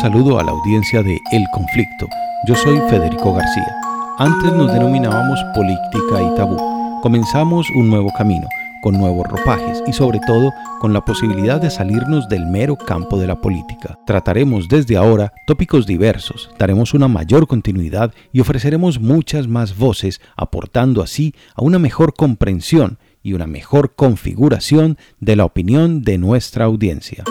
Saludo 0.00 0.40
a 0.40 0.44
la 0.44 0.50
audiencia 0.50 1.04
de 1.04 1.20
El 1.30 1.44
Conflicto. 1.52 2.08
Yo 2.48 2.56
soy 2.56 2.78
Federico 2.90 3.32
García. 3.32 3.76
Antes 4.18 4.52
nos 4.52 4.72
denominábamos 4.72 5.38
Política 5.54 6.20
y 6.20 6.34
Tabú. 6.34 6.56
Comenzamos 7.00 7.70
un 7.70 7.90
nuevo 7.90 8.10
camino, 8.18 8.48
con 8.82 8.98
nuevos 8.98 9.24
ropajes 9.28 9.84
y 9.86 9.92
sobre 9.92 10.18
todo 10.26 10.52
con 10.80 10.92
la 10.92 11.04
posibilidad 11.04 11.60
de 11.60 11.70
salirnos 11.70 12.28
del 12.28 12.44
mero 12.46 12.76
campo 12.76 13.20
de 13.20 13.28
la 13.28 13.40
política. 13.40 13.96
Trataremos 14.04 14.68
desde 14.68 14.96
ahora 14.96 15.32
tópicos 15.46 15.86
diversos, 15.86 16.50
daremos 16.58 16.92
una 16.92 17.06
mayor 17.06 17.46
continuidad 17.46 18.12
y 18.32 18.40
ofreceremos 18.40 19.00
muchas 19.00 19.46
más 19.46 19.78
voces, 19.78 20.20
aportando 20.36 21.02
así 21.02 21.36
a 21.54 21.62
una 21.62 21.78
mejor 21.78 22.14
comprensión 22.14 22.98
y 23.22 23.32
una 23.32 23.46
mejor 23.46 23.94
configuración 23.94 24.98
de 25.20 25.36
la 25.36 25.44
opinión 25.44 26.02
de 26.02 26.18
nuestra 26.18 26.64
audiencia. 26.64 27.22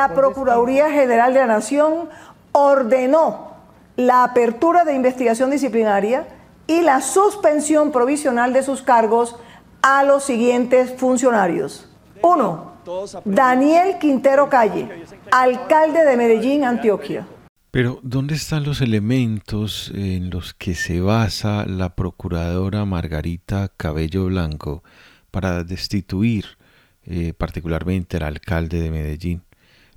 La 0.00 0.14
Procuraduría 0.14 0.90
General 0.90 1.34
de 1.34 1.40
la 1.40 1.46
Nación 1.46 2.08
ordenó 2.52 3.52
la 3.96 4.24
apertura 4.24 4.86
de 4.86 4.94
investigación 4.94 5.50
disciplinaria 5.50 6.26
y 6.66 6.80
la 6.80 7.02
suspensión 7.02 7.92
provisional 7.92 8.54
de 8.54 8.62
sus 8.62 8.80
cargos 8.80 9.36
a 9.82 10.02
los 10.04 10.24
siguientes 10.24 10.94
funcionarios. 10.96 11.86
Uno, 12.22 12.72
Daniel 13.26 13.98
Quintero 14.00 14.48
Calle, 14.48 15.04
alcalde 15.32 16.02
de 16.06 16.16
Medellín, 16.16 16.64
Antioquia. 16.64 17.26
Pero, 17.70 18.00
¿dónde 18.02 18.36
están 18.36 18.64
los 18.64 18.80
elementos 18.80 19.92
en 19.94 20.30
los 20.30 20.54
que 20.54 20.74
se 20.74 21.02
basa 21.02 21.66
la 21.66 21.94
procuradora 21.94 22.86
Margarita 22.86 23.70
Cabello 23.76 24.24
Blanco 24.24 24.82
para 25.30 25.62
destituir 25.62 26.46
eh, 27.04 27.34
particularmente 27.36 28.16
al 28.16 28.22
alcalde 28.22 28.80
de 28.80 28.90
Medellín? 28.90 29.42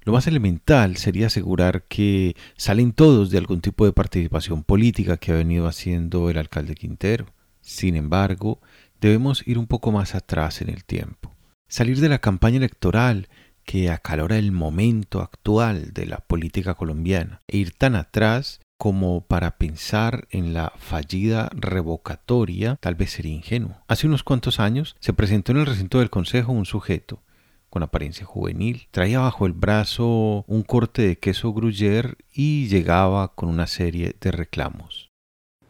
Lo 0.06 0.12
más 0.12 0.28
elemental 0.28 0.98
sería 0.98 1.28
asegurar 1.28 1.84
que 1.84 2.36
salen 2.58 2.92
todos 2.92 3.30
de 3.30 3.38
algún 3.38 3.62
tipo 3.62 3.86
de 3.86 3.94
participación 3.94 4.64
política 4.64 5.18
que 5.18 5.32
ha 5.32 5.36
venido 5.36 5.68
haciendo 5.68 6.30
el 6.30 6.38
alcalde 6.38 6.76
Quintero. 6.76 7.28
Sin 7.62 7.96
embargo, 7.96 8.60
debemos 9.00 9.48
ir 9.48 9.58
un 9.58 9.68
poco 9.68 9.92
más 9.94 10.14
atrás 10.14 10.62
en 10.62 10.70
el 10.70 10.84
tiempo. 10.84 11.34
Salir 11.70 12.02
de 12.02 12.10
la 12.10 12.20
campaña 12.20 12.58
electoral 12.58 13.30
que 13.64 13.90
acalora 13.90 14.38
el 14.38 14.52
momento 14.52 15.22
actual 15.22 15.94
de 15.94 16.06
la 16.06 16.18
política 16.18 16.74
colombiana 16.74 17.42
e 17.48 17.58
ir 17.58 17.72
tan 17.72 17.96
atrás 17.96 18.60
como 18.78 19.22
para 19.22 19.58
pensar 19.58 20.28
en 20.30 20.54
la 20.54 20.74
fallida 20.78 21.50
revocatoria 21.54 22.76
tal 22.82 22.96
vez 22.96 23.12
sería 23.12 23.34
ingenuo. 23.34 23.78
Hace 23.88 24.08
unos 24.08 24.24
cuantos 24.24 24.60
años 24.60 24.98
se 25.00 25.14
presentó 25.14 25.54
en 25.54 25.60
el 25.60 25.66
recinto 25.66 26.00
del 26.00 26.10
Consejo 26.10 26.52
un 26.52 26.66
sujeto 26.66 27.24
con 27.74 27.82
apariencia 27.82 28.24
juvenil, 28.24 28.88
traía 28.92 29.22
bajo 29.22 29.48
el 29.48 29.54
brazo 29.54 30.46
un 30.46 30.62
corte 30.62 31.02
de 31.02 31.18
queso 31.18 31.56
gruyère 31.56 32.18
y 32.32 32.68
llegaba 32.68 33.34
con 33.34 33.50
una 33.50 33.66
serie 33.66 34.16
de 34.22 34.30
reclamos. 34.30 35.10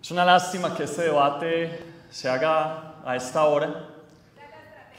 Es 0.02 0.12
una 0.12 0.26
lástima 0.26 0.76
que 0.76 0.84
este 0.84 1.04
debate 1.04 1.80
se 2.10 2.28
haga 2.28 2.96
a 3.06 3.16
esta 3.16 3.46
hora, 3.46 3.88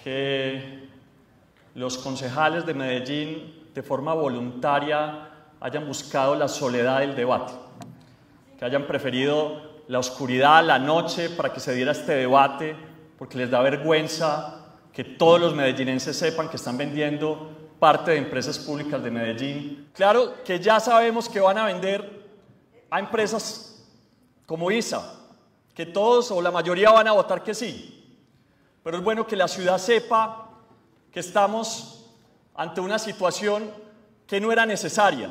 que 0.03 0.89
los 1.75 1.99
concejales 1.99 2.65
de 2.65 2.73
Medellín 2.73 3.53
de 3.75 3.83
forma 3.83 4.15
voluntaria 4.15 5.29
hayan 5.61 5.87
buscado 5.87 6.35
la 6.35 6.49
soledad 6.49 7.01
del 7.01 7.15
debate, 7.15 7.53
que 8.59 8.65
hayan 8.65 8.87
preferido 8.87 9.83
la 9.89 9.99
oscuridad, 9.99 10.65
la 10.65 10.79
noche 10.79 11.29
para 11.29 11.53
que 11.53 11.61
se 11.61 11.75
diera 11.75 11.93
este 11.93 12.13
debate, 12.13 12.75
porque 13.19 13.37
les 13.37 13.51
da 13.51 13.61
vergüenza 13.61 14.64
que 14.95 15.03
todos 15.03 15.41
los 15.41 15.55
medellinenses 15.55 16.17
sepan 16.17 16.49
que 16.49 16.57
están 16.57 16.79
vendiendo 16.79 17.51
parte 17.81 18.13
de 18.13 18.19
empresas 18.19 18.59
públicas 18.59 19.03
de 19.03 19.11
Medellín. 19.11 19.91
Claro 19.93 20.45
que 20.45 20.61
ya 20.61 20.79
sabemos 20.79 21.29
que 21.29 21.41
van 21.41 21.59
a 21.59 21.67
vender 21.67 22.25
a 22.89 23.01
empresas 23.01 23.85
como 24.47 24.71
ISA, 24.71 25.21
que 25.75 25.85
todos 25.85 26.31
o 26.31 26.41
la 26.41 26.53
mayoría 26.53 26.93
van 26.93 27.09
a 27.09 27.13
votar 27.13 27.43
que 27.43 27.55
sí, 27.55 28.19
pero 28.85 28.99
es 28.99 29.03
bueno 29.03 29.27
que 29.27 29.35
la 29.35 29.49
ciudad 29.49 29.79
sepa 29.79 30.49
que 31.11 31.19
estamos 31.19 32.07
ante 32.55 32.81
una 32.81 32.99
situación 33.01 33.73
que 34.29 34.41
no 34.41 34.53
era 34.53 34.65
necesaria. 34.65 35.31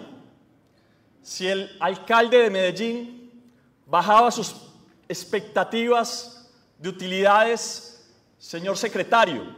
Si 1.21 1.47
el 1.47 1.77
alcalde 1.79 2.39
de 2.39 2.49
Medellín 2.49 3.31
bajaba 3.85 4.29
sus 4.29 4.55
expectativas 5.07 6.51
de 6.77 6.89
utilidades, 6.89 7.92
señor 8.43 8.77
secretario, 8.77 9.55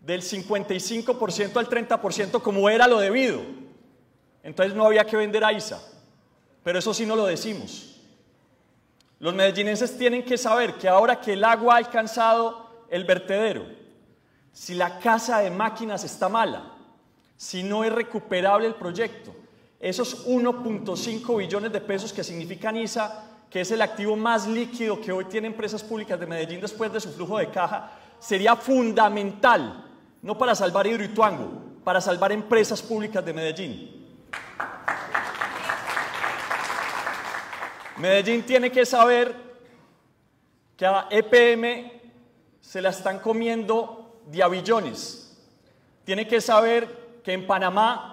del 0.00 0.22
55% 0.22 1.56
al 1.58 1.68
30% 1.68 2.40
como 2.40 2.70
era 2.70 2.88
lo 2.88 2.98
debido, 2.98 3.42
entonces 4.42 4.74
no 4.74 4.86
había 4.86 5.04
que 5.04 5.18
vender 5.18 5.44
a 5.44 5.52
ISA. 5.52 5.78
Pero 6.64 6.78
eso 6.78 6.94
sí 6.94 7.04
no 7.04 7.16
lo 7.16 7.26
decimos. 7.26 8.00
Los 9.18 9.34
medellinenses 9.34 9.98
tienen 9.98 10.24
que 10.24 10.38
saber 10.38 10.76
que 10.76 10.88
ahora 10.88 11.20
que 11.20 11.34
el 11.34 11.44
agua 11.44 11.74
ha 11.74 11.76
alcanzado 11.76 12.86
el 12.88 13.04
vertedero, 13.04 13.66
si 14.52 14.74
la 14.74 14.98
casa 14.98 15.40
de 15.40 15.50
máquinas 15.50 16.02
está 16.02 16.30
mala, 16.30 16.72
si 17.36 17.62
no 17.62 17.84
es 17.84 17.92
recuperable 17.92 18.68
el 18.68 18.74
proyecto, 18.74 19.34
esos 19.78 20.26
1.5 20.26 21.36
billones 21.36 21.72
de 21.72 21.80
pesos 21.82 22.10
que 22.10 22.24
significan 22.24 22.78
ISA, 22.78 23.29
que 23.50 23.62
es 23.62 23.70
el 23.72 23.82
activo 23.82 24.14
más 24.14 24.46
líquido 24.46 25.00
que 25.00 25.10
hoy 25.10 25.24
tiene 25.24 25.48
empresas 25.48 25.82
públicas 25.82 26.18
de 26.18 26.26
Medellín 26.26 26.60
después 26.60 26.92
de 26.92 27.00
su 27.00 27.12
flujo 27.12 27.36
de 27.36 27.50
caja, 27.50 27.90
sería 28.20 28.54
fundamental, 28.54 29.90
no 30.22 30.38
para 30.38 30.54
salvar 30.54 30.86
Hidroituango, 30.86 31.50
para 31.82 32.00
salvar 32.00 32.30
empresas 32.30 32.80
públicas 32.80 33.24
de 33.24 33.32
Medellín. 33.32 34.06
Medellín 37.96 38.44
tiene 38.44 38.70
que 38.70 38.86
saber 38.86 39.34
que 40.76 40.86
a 40.86 41.08
EPM 41.10 41.92
se 42.60 42.80
la 42.80 42.90
están 42.90 43.18
comiendo 43.18 44.22
de 44.26 44.42
avillones. 44.42 45.36
Tiene 46.04 46.26
que 46.26 46.40
saber 46.40 47.20
que 47.22 47.32
en 47.32 47.46
Panamá 47.46 48.09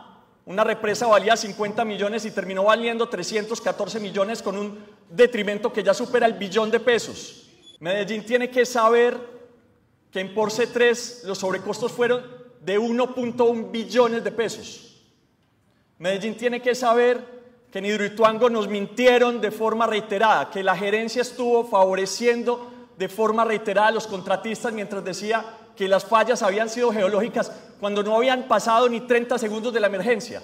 una 0.47 0.63
represa 0.63 1.07
valía 1.07 1.35
50 1.35 1.83
millones 1.83 2.23
y 2.23 2.31
terminó 2.31 2.63
valiendo 2.63 3.09
314 3.09 3.99
millones 3.99 4.41
con 4.41 4.57
un 4.57 4.79
detrimento 5.09 5.73
que 5.73 5.83
ya 5.83 5.93
supera 5.93 6.25
el 6.25 6.35
billón 6.35 6.71
de 6.71 6.79
pesos. 6.79 7.49
Medellín 7.81 8.25
tiene 8.25 8.49
que 8.49 8.65
saber 8.65 9.17
que 10.09 10.21
en 10.21 10.33
Porce 10.33 10.67
3 10.67 11.23
los 11.25 11.39
sobrecostos 11.39 11.91
fueron 11.91 12.23
de 12.61 12.79
1.1 12.79 13.71
billones 13.71 14.23
de 14.23 14.31
pesos. 14.31 15.03
Medellín 15.97 16.37
tiene 16.37 16.61
que 16.61 16.75
saber 16.75 17.21
que 17.69 17.79
en 17.79 17.85
Hidroituango 17.85 18.49
nos 18.49 18.69
mintieron 18.69 19.41
de 19.41 19.51
forma 19.51 19.85
reiterada, 19.85 20.49
que 20.49 20.63
la 20.63 20.77
gerencia 20.77 21.23
estuvo 21.23 21.65
favoreciendo 21.65 22.71
de 22.97 23.09
forma 23.09 23.43
reiterada 23.43 23.89
a 23.89 23.91
los 23.91 24.07
contratistas 24.07 24.71
mientras 24.71 25.03
decía 25.03 25.43
que 25.77 25.87
las 25.87 26.03
fallas 26.03 26.41
habían 26.41 26.69
sido 26.69 26.91
geológicas 26.91 27.51
cuando 27.79 28.03
no 28.03 28.15
habían 28.15 28.47
pasado 28.47 28.89
ni 28.89 29.01
30 29.01 29.37
segundos 29.37 29.71
de 29.71 29.79
la 29.79 29.87
emergencia. 29.87 30.41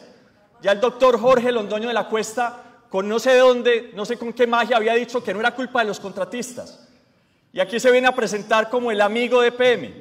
Ya 0.62 0.72
el 0.72 0.80
doctor 0.80 1.20
Jorge 1.20 1.52
Londoño 1.52 1.88
de 1.88 1.94
la 1.94 2.08
Cuesta, 2.08 2.62
con 2.90 3.10
no 3.10 3.20
sé 3.20 3.32
de 3.32 3.40
dónde, 3.40 3.92
no 3.96 4.06
sé 4.06 4.18
con 4.18 4.32
qué 4.32 4.48
magia, 4.48 4.78
había 4.78 4.94
dicho 4.94 5.24
que 5.24 5.34
no 5.34 5.40
era 5.40 5.56
culpa 5.56 5.80
de 5.80 5.88
los 5.88 6.00
contratistas. 6.00 6.88
Y 7.52 7.60
aquí 7.60 7.80
se 7.80 7.92
viene 7.92 8.08
a 8.08 8.16
presentar 8.16 8.70
como 8.70 8.92
el 8.92 9.02
amigo 9.02 9.42
de 9.42 9.52
PM. 9.52 9.94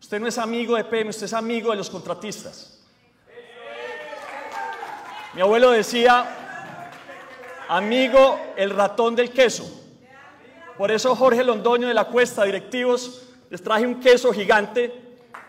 Usted 0.00 0.20
no 0.20 0.28
es 0.28 0.38
amigo 0.38 0.76
de 0.76 0.84
PM, 0.84 1.10
usted 1.10 1.24
es 1.24 1.32
amigo 1.32 1.70
de 1.70 1.76
los 1.76 1.90
contratistas. 1.90 2.78
Mi 5.34 5.40
abuelo 5.40 5.70
decía, 5.70 6.26
amigo 7.68 8.38
el 8.56 8.70
ratón 8.70 9.16
del 9.16 9.30
queso. 9.30 9.64
Por 10.78 10.90
eso 10.90 11.16
Jorge 11.16 11.42
Londoño 11.42 11.88
de 11.88 11.94
la 11.94 12.04
Cuesta, 12.04 12.44
directivos, 12.44 13.25
les 13.50 13.62
traje 13.62 13.86
un 13.86 14.00
queso 14.00 14.32
gigante 14.32 14.92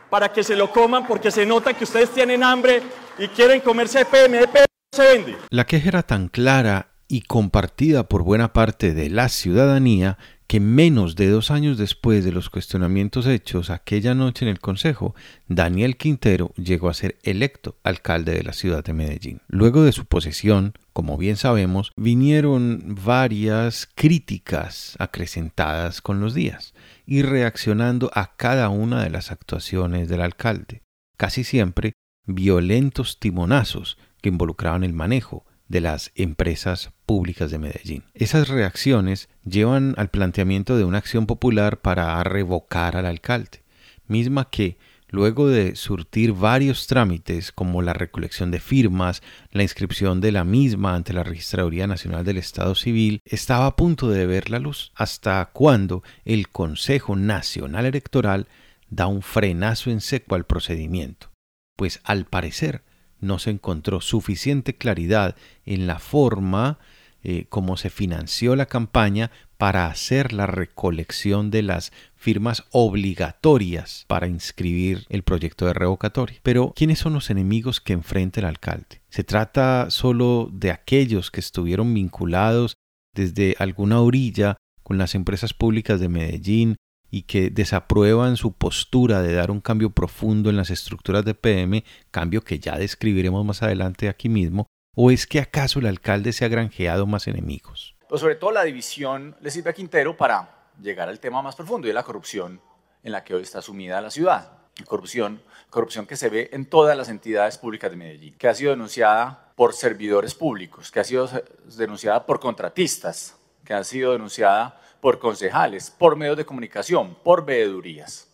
para 0.10 0.32
que 0.32 0.44
se 0.44 0.56
lo 0.56 0.72
coman 0.72 1.06
porque 1.08 1.32
se 1.32 1.46
nota 1.46 1.74
que 1.74 1.84
ustedes 1.84 2.12
tienen 2.12 2.44
hambre 2.44 2.82
y 3.18 3.28
quieren 3.28 3.62
comerse 3.62 4.02
EPM. 4.02 4.36
EPM 4.36 4.66
se 4.92 5.04
vende. 5.04 5.38
La 5.50 5.66
queja 5.66 5.90
era 5.90 6.04
tan 6.04 6.28
clara 6.30 6.92
y 7.08 7.22
compartida 7.22 8.08
por 8.08 8.24
buena 8.24 8.54
parte 8.54 8.94
de 8.94 9.10
la 9.10 9.30
ciudadanía 9.30 10.18
que 10.48 10.60
menos 10.62 11.16
de 11.16 11.28
dos 11.30 11.52
años 11.52 11.78
después 11.78 12.24
de 12.24 12.32
los 12.32 12.50
cuestionamientos 12.50 13.28
hechos 13.28 13.70
aquella 13.70 14.16
noche 14.16 14.46
en 14.46 14.50
el 14.50 14.60
Consejo, 14.60 15.14
Daniel 15.48 15.98
Quintero 15.98 16.54
llegó 16.56 16.88
a 16.88 16.94
ser 16.94 17.18
electo 17.24 17.76
alcalde 17.84 18.34
de 18.34 18.44
la 18.44 18.54
ciudad 18.54 18.84
de 18.84 18.94
Medellín. 18.94 19.42
Luego 19.48 19.84
de 19.84 19.92
su 19.92 20.06
posesión, 20.06 20.74
como 20.98 21.16
bien 21.16 21.36
sabemos, 21.36 21.92
vinieron 21.96 22.96
varias 23.06 23.88
críticas 23.94 24.96
acrecentadas 24.98 26.02
con 26.02 26.20
los 26.20 26.34
días 26.34 26.74
y 27.06 27.22
reaccionando 27.22 28.10
a 28.16 28.36
cada 28.36 28.70
una 28.70 29.04
de 29.04 29.12
las 29.12 29.32
actuaciones 29.32 30.10
del 30.10 30.22
alcalde, 30.22 30.82
casi 31.16 31.44
siempre 31.44 31.94
violentos 32.26 33.20
timonazos 33.20 34.00
que 34.24 34.30
involucraban 34.30 34.84
el 34.84 34.94
manejo 34.94 35.46
de 35.68 35.82
las 35.82 36.12
empresas 36.16 36.90
públicas 37.06 37.52
de 37.52 37.60
Medellín. 37.60 38.04
Esas 38.16 38.48
reacciones 38.48 39.30
llevan 39.46 39.94
al 39.98 40.10
planteamiento 40.10 40.78
de 40.78 40.84
una 40.84 40.98
acción 40.98 41.28
popular 41.28 41.80
para 41.80 42.24
revocar 42.24 42.98
al 42.98 43.06
alcalde, 43.06 43.62
misma 44.08 44.50
que 44.50 44.80
luego 45.10 45.48
de 45.48 45.76
surtir 45.76 46.34
varios 46.34 46.88
trámites 46.88 47.52
como 47.52 47.82
la 47.82 47.94
recolección 47.94 48.52
de 48.52 48.60
firmas, 48.60 49.22
la 49.52 49.64
inscripción 49.64 50.22
de 50.22 50.32
la 50.32 50.44
misma 50.44 50.96
ante 50.96 51.14
la 51.14 51.24
Registraduría 51.24 51.88
Nacional 51.88 52.26
del 52.26 52.38
Estado 52.38 52.76
Civil, 52.76 53.22
estaba 53.26 53.66
a 53.68 53.76
punto 53.76 54.10
de 54.10 54.26
ver 54.26 54.50
la 54.50 54.60
luz, 54.60 54.92
hasta 54.96 55.50
cuando 55.54 56.04
el 56.26 56.50
Consejo 56.50 57.16
Nacional 57.16 57.86
Electoral 57.86 58.48
da 58.90 59.08
un 59.08 59.22
frenazo 59.22 59.92
en 59.92 60.02
seco 60.02 60.36
al 60.36 60.46
procedimiento, 60.46 61.32
pues 61.76 62.00
al 62.04 62.26
parecer 62.26 62.84
no 63.20 63.40
se 63.40 63.50
encontró 63.50 64.02
suficiente 64.02 64.76
claridad 64.76 65.36
en 65.66 65.88
la 65.88 66.00
forma 66.00 66.80
eh, 67.24 67.46
como 67.50 67.78
se 67.78 67.90
financió 67.90 68.56
la 68.56 68.68
campaña 68.68 69.32
para 69.58 69.88
hacer 69.88 70.34
la 70.34 70.46
recolección 70.46 71.50
de 71.52 71.64
las 71.64 71.92
firmas 72.16 72.66
obligatorias 72.72 74.06
para 74.08 74.28
inscribir 74.28 75.06
el 75.10 75.24
proyecto 75.24 75.66
de 75.66 75.74
revocatoria. 75.74 76.40
Pero, 76.44 76.74
¿quiénes 76.76 77.00
son 77.00 77.14
los 77.14 77.30
enemigos 77.30 77.82
que 77.82 77.94
enfrenta 77.94 78.40
el 78.40 78.46
alcalde? 78.46 79.02
¿Se 79.10 79.24
trata 79.24 79.90
solo 79.90 80.50
de 80.52 80.72
aquellos 80.72 81.32
que 81.32 81.40
estuvieron 81.40 81.94
vinculados 81.94 82.76
desde 83.14 83.56
alguna 83.58 84.00
orilla 84.02 84.58
con 84.84 84.98
las 84.98 85.16
empresas 85.16 85.54
públicas 85.54 86.00
de 86.00 86.10
Medellín 86.10 86.78
y 87.10 87.24
que 87.24 87.50
desaprueban 87.50 88.38
su 88.38 88.54
postura 88.54 89.22
de 89.22 89.34
dar 89.34 89.50
un 89.50 89.62
cambio 89.62 89.90
profundo 89.90 90.50
en 90.50 90.58
las 90.58 90.70
estructuras 90.70 91.26
de 91.26 91.34
PM, 91.34 91.84
cambio 92.12 92.42
que 92.42 92.60
ya 92.60 92.78
describiremos 92.78 93.46
más 93.46 93.64
adelante 93.64 94.10
aquí 94.10 94.30
mismo, 94.30 94.68
o 94.96 95.12
es 95.12 95.26
que 95.26 95.40
acaso 95.40 95.80
el 95.80 95.86
alcalde 95.88 96.34
se 96.34 96.46
ha 96.46 96.50
granjeado 96.50 97.06
más 97.06 97.28
enemigos? 97.28 97.97
Pues 98.08 98.22
sobre 98.22 98.36
todo 98.36 98.52
la 98.52 98.64
división 98.64 99.36
le 99.42 99.52
sirve 99.52 99.72
a 99.72 99.74
Quintero 99.74 100.16
para 100.16 100.50
llegar 100.82 101.10
al 101.10 101.20
tema 101.20 101.42
más 101.42 101.56
profundo 101.56 101.90
y 101.90 101.94
la 101.94 102.04
corrupción 102.04 102.62
en 103.04 103.12
la 103.12 103.24
que 103.24 103.36
hoy 103.36 103.44
está 103.44 103.62
sumida 103.62 104.00
la 104.00 104.10
ciudad. 104.10 104.52
Corrupción, 104.86 105.42
corrupción 105.70 106.06
que 106.06 106.16
se 106.16 106.30
ve 106.30 106.50
en 106.54 106.68
todas 106.68 106.96
las 106.96 107.10
entidades 107.10 107.58
públicas 107.58 107.92
de 107.92 107.98
Medellín, 107.98 108.38
que 108.38 108.48
ha 108.48 108.54
sido 108.54 108.72
denunciada 108.72 109.52
por 109.56 109.74
servidores 109.74 110.36
públicos, 110.36 110.90
que 110.90 111.00
ha 111.02 111.04
sido 111.04 111.30
denunciada 111.76 112.26
por 112.26 112.40
contratistas, 112.40 113.36
que 113.66 113.74
ha 113.74 113.84
sido 113.84 114.14
denunciada 114.14 114.80
por 115.02 115.20
concejales, 115.20 115.92
por 115.92 116.16
medios 116.16 116.38
de 116.38 116.46
comunicación, 116.46 117.16
por 117.24 117.44
veedurías. 117.44 118.30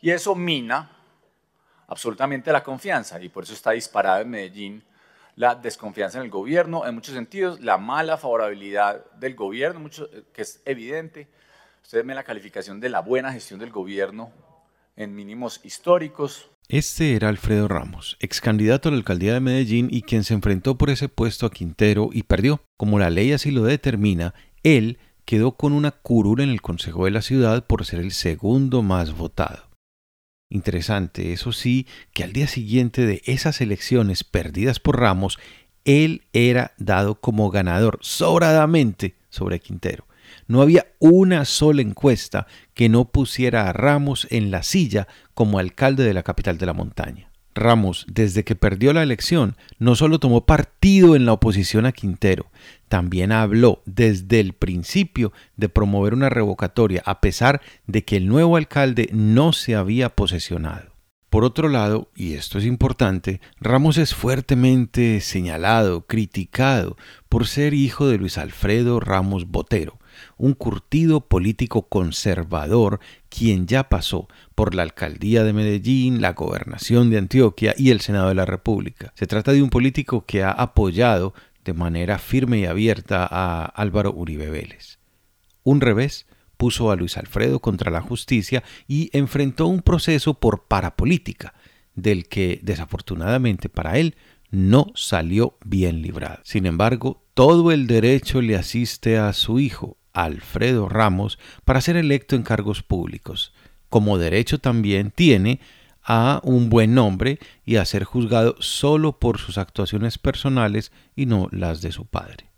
Y 0.00 0.10
eso 0.10 0.34
mina 0.34 0.90
absolutamente 1.86 2.50
la 2.50 2.64
confianza 2.64 3.20
y 3.20 3.28
por 3.28 3.44
eso 3.44 3.52
está 3.52 3.70
disparada 3.70 4.22
en 4.22 4.30
Medellín 4.30 4.84
la 5.36 5.54
desconfianza 5.54 6.18
en 6.18 6.24
el 6.24 6.30
gobierno, 6.30 6.86
en 6.86 6.94
muchos 6.94 7.14
sentidos, 7.14 7.60
la 7.60 7.78
mala 7.78 8.16
favorabilidad 8.16 9.04
del 9.12 9.34
gobierno, 9.34 9.80
mucho, 9.80 10.08
que 10.32 10.42
es 10.42 10.62
evidente. 10.64 11.28
Ustedes 11.82 12.04
ven 12.04 12.16
la 12.16 12.24
calificación 12.24 12.80
de 12.80 12.88
la 12.88 13.00
buena 13.00 13.32
gestión 13.32 13.60
del 13.60 13.70
gobierno 13.70 14.32
en 14.96 15.14
mínimos 15.14 15.60
históricos. 15.62 16.50
Este 16.68 17.14
era 17.14 17.28
Alfredo 17.28 17.68
Ramos, 17.68 18.16
ex 18.18 18.40
candidato 18.40 18.88
a 18.88 18.92
la 18.92 18.98
alcaldía 18.98 19.34
de 19.34 19.40
Medellín 19.40 19.88
y 19.90 20.02
quien 20.02 20.24
se 20.24 20.34
enfrentó 20.34 20.78
por 20.78 20.90
ese 20.90 21.08
puesto 21.08 21.46
a 21.46 21.50
Quintero 21.50 22.08
y 22.12 22.24
perdió. 22.24 22.62
Como 22.76 22.98
la 22.98 23.10
ley 23.10 23.32
así 23.32 23.50
lo 23.50 23.62
determina, 23.62 24.34
él 24.62 24.98
quedó 25.26 25.52
con 25.52 25.74
una 25.74 25.90
curul 25.90 26.40
en 26.40 26.48
el 26.48 26.62
Consejo 26.62 27.04
de 27.04 27.10
la 27.10 27.22
Ciudad 27.22 27.66
por 27.66 27.84
ser 27.84 28.00
el 28.00 28.10
segundo 28.10 28.82
más 28.82 29.14
votado. 29.16 29.65
Interesante, 30.48 31.32
eso 31.32 31.50
sí, 31.52 31.86
que 32.12 32.22
al 32.22 32.32
día 32.32 32.46
siguiente 32.46 33.04
de 33.04 33.20
esas 33.26 33.60
elecciones 33.60 34.22
perdidas 34.22 34.78
por 34.78 35.00
Ramos, 35.00 35.38
él 35.84 36.22
era 36.32 36.72
dado 36.78 37.20
como 37.20 37.50
ganador 37.50 37.98
sobradamente 38.00 39.16
sobre 39.28 39.60
Quintero. 39.60 40.06
No 40.46 40.62
había 40.62 40.86
una 40.98 41.44
sola 41.44 41.82
encuesta 41.82 42.46
que 42.74 42.88
no 42.88 43.06
pusiera 43.10 43.68
a 43.68 43.72
Ramos 43.72 44.26
en 44.30 44.50
la 44.50 44.62
silla 44.62 45.08
como 45.34 45.58
alcalde 45.58 46.04
de 46.04 46.14
la 46.14 46.22
capital 46.22 46.58
de 46.58 46.66
la 46.66 46.72
montaña. 46.72 47.30
Ramos, 47.56 48.06
desde 48.08 48.44
que 48.44 48.54
perdió 48.54 48.92
la 48.92 49.02
elección, 49.02 49.56
no 49.78 49.96
solo 49.96 50.20
tomó 50.20 50.46
partido 50.46 51.16
en 51.16 51.26
la 51.26 51.32
oposición 51.32 51.86
a 51.86 51.92
Quintero, 51.92 52.46
también 52.88 53.32
habló 53.32 53.82
desde 53.86 54.38
el 54.38 54.52
principio 54.52 55.32
de 55.56 55.68
promover 55.68 56.14
una 56.14 56.28
revocatoria, 56.28 57.02
a 57.04 57.20
pesar 57.20 57.60
de 57.86 58.04
que 58.04 58.18
el 58.18 58.28
nuevo 58.28 58.56
alcalde 58.56 59.08
no 59.12 59.52
se 59.52 59.74
había 59.74 60.10
posesionado. 60.10 60.92
Por 61.30 61.44
otro 61.44 61.68
lado, 61.68 62.10
y 62.14 62.34
esto 62.34 62.58
es 62.58 62.64
importante, 62.64 63.40
Ramos 63.60 63.98
es 63.98 64.14
fuertemente 64.14 65.20
señalado, 65.20 66.06
criticado 66.06 66.96
por 67.28 67.46
ser 67.46 67.74
hijo 67.74 68.06
de 68.06 68.18
Luis 68.18 68.38
Alfredo 68.38 69.00
Ramos 69.00 69.48
Botero, 69.48 69.95
un 70.36 70.54
curtido 70.54 71.20
político 71.20 71.88
conservador 71.88 73.00
quien 73.28 73.66
ya 73.66 73.88
pasó 73.88 74.28
por 74.54 74.74
la 74.74 74.82
alcaldía 74.82 75.44
de 75.44 75.52
Medellín, 75.52 76.20
la 76.20 76.34
gobernación 76.34 77.10
de 77.10 77.18
Antioquia 77.18 77.74
y 77.76 77.90
el 77.90 78.00
Senado 78.00 78.28
de 78.28 78.34
la 78.34 78.44
República. 78.44 79.12
Se 79.16 79.26
trata 79.26 79.52
de 79.52 79.62
un 79.62 79.70
político 79.70 80.24
que 80.26 80.42
ha 80.42 80.50
apoyado 80.50 81.34
de 81.64 81.72
manera 81.72 82.18
firme 82.18 82.58
y 82.60 82.66
abierta 82.66 83.26
a 83.28 83.64
Álvaro 83.64 84.12
Uribe 84.12 84.50
Vélez. 84.50 84.98
Un 85.64 85.80
revés 85.80 86.26
puso 86.56 86.90
a 86.90 86.96
Luis 86.96 87.16
Alfredo 87.16 87.60
contra 87.60 87.90
la 87.90 88.00
justicia 88.00 88.62
y 88.86 89.10
enfrentó 89.12 89.66
un 89.66 89.82
proceso 89.82 90.34
por 90.34 90.64
parapolítica, 90.66 91.54
del 91.94 92.28
que 92.28 92.60
desafortunadamente 92.62 93.68
para 93.68 93.98
él 93.98 94.16
no 94.50 94.92
salió 94.94 95.56
bien 95.64 96.02
librado. 96.02 96.38
Sin 96.44 96.66
embargo, 96.66 97.24
todo 97.34 97.72
el 97.72 97.86
derecho 97.86 98.40
le 98.40 98.56
asiste 98.56 99.18
a 99.18 99.32
su 99.32 99.58
hijo, 99.58 99.96
Alfredo 100.24 100.88
Ramos 100.88 101.38
para 101.64 101.80
ser 101.80 101.96
electo 101.96 102.36
en 102.36 102.42
cargos 102.42 102.82
públicos. 102.82 103.52
Como 103.88 104.18
derecho 104.18 104.58
también 104.58 105.10
tiene 105.10 105.60
a 106.02 106.40
un 106.44 106.70
buen 106.70 106.94
nombre 106.94 107.38
y 107.64 107.76
a 107.76 107.84
ser 107.84 108.04
juzgado 108.04 108.56
solo 108.60 109.18
por 109.18 109.38
sus 109.38 109.58
actuaciones 109.58 110.18
personales 110.18 110.92
y 111.14 111.26
no 111.26 111.48
las 111.50 111.82
de 111.82 111.92
su 111.92 112.06
padre. 112.06 112.50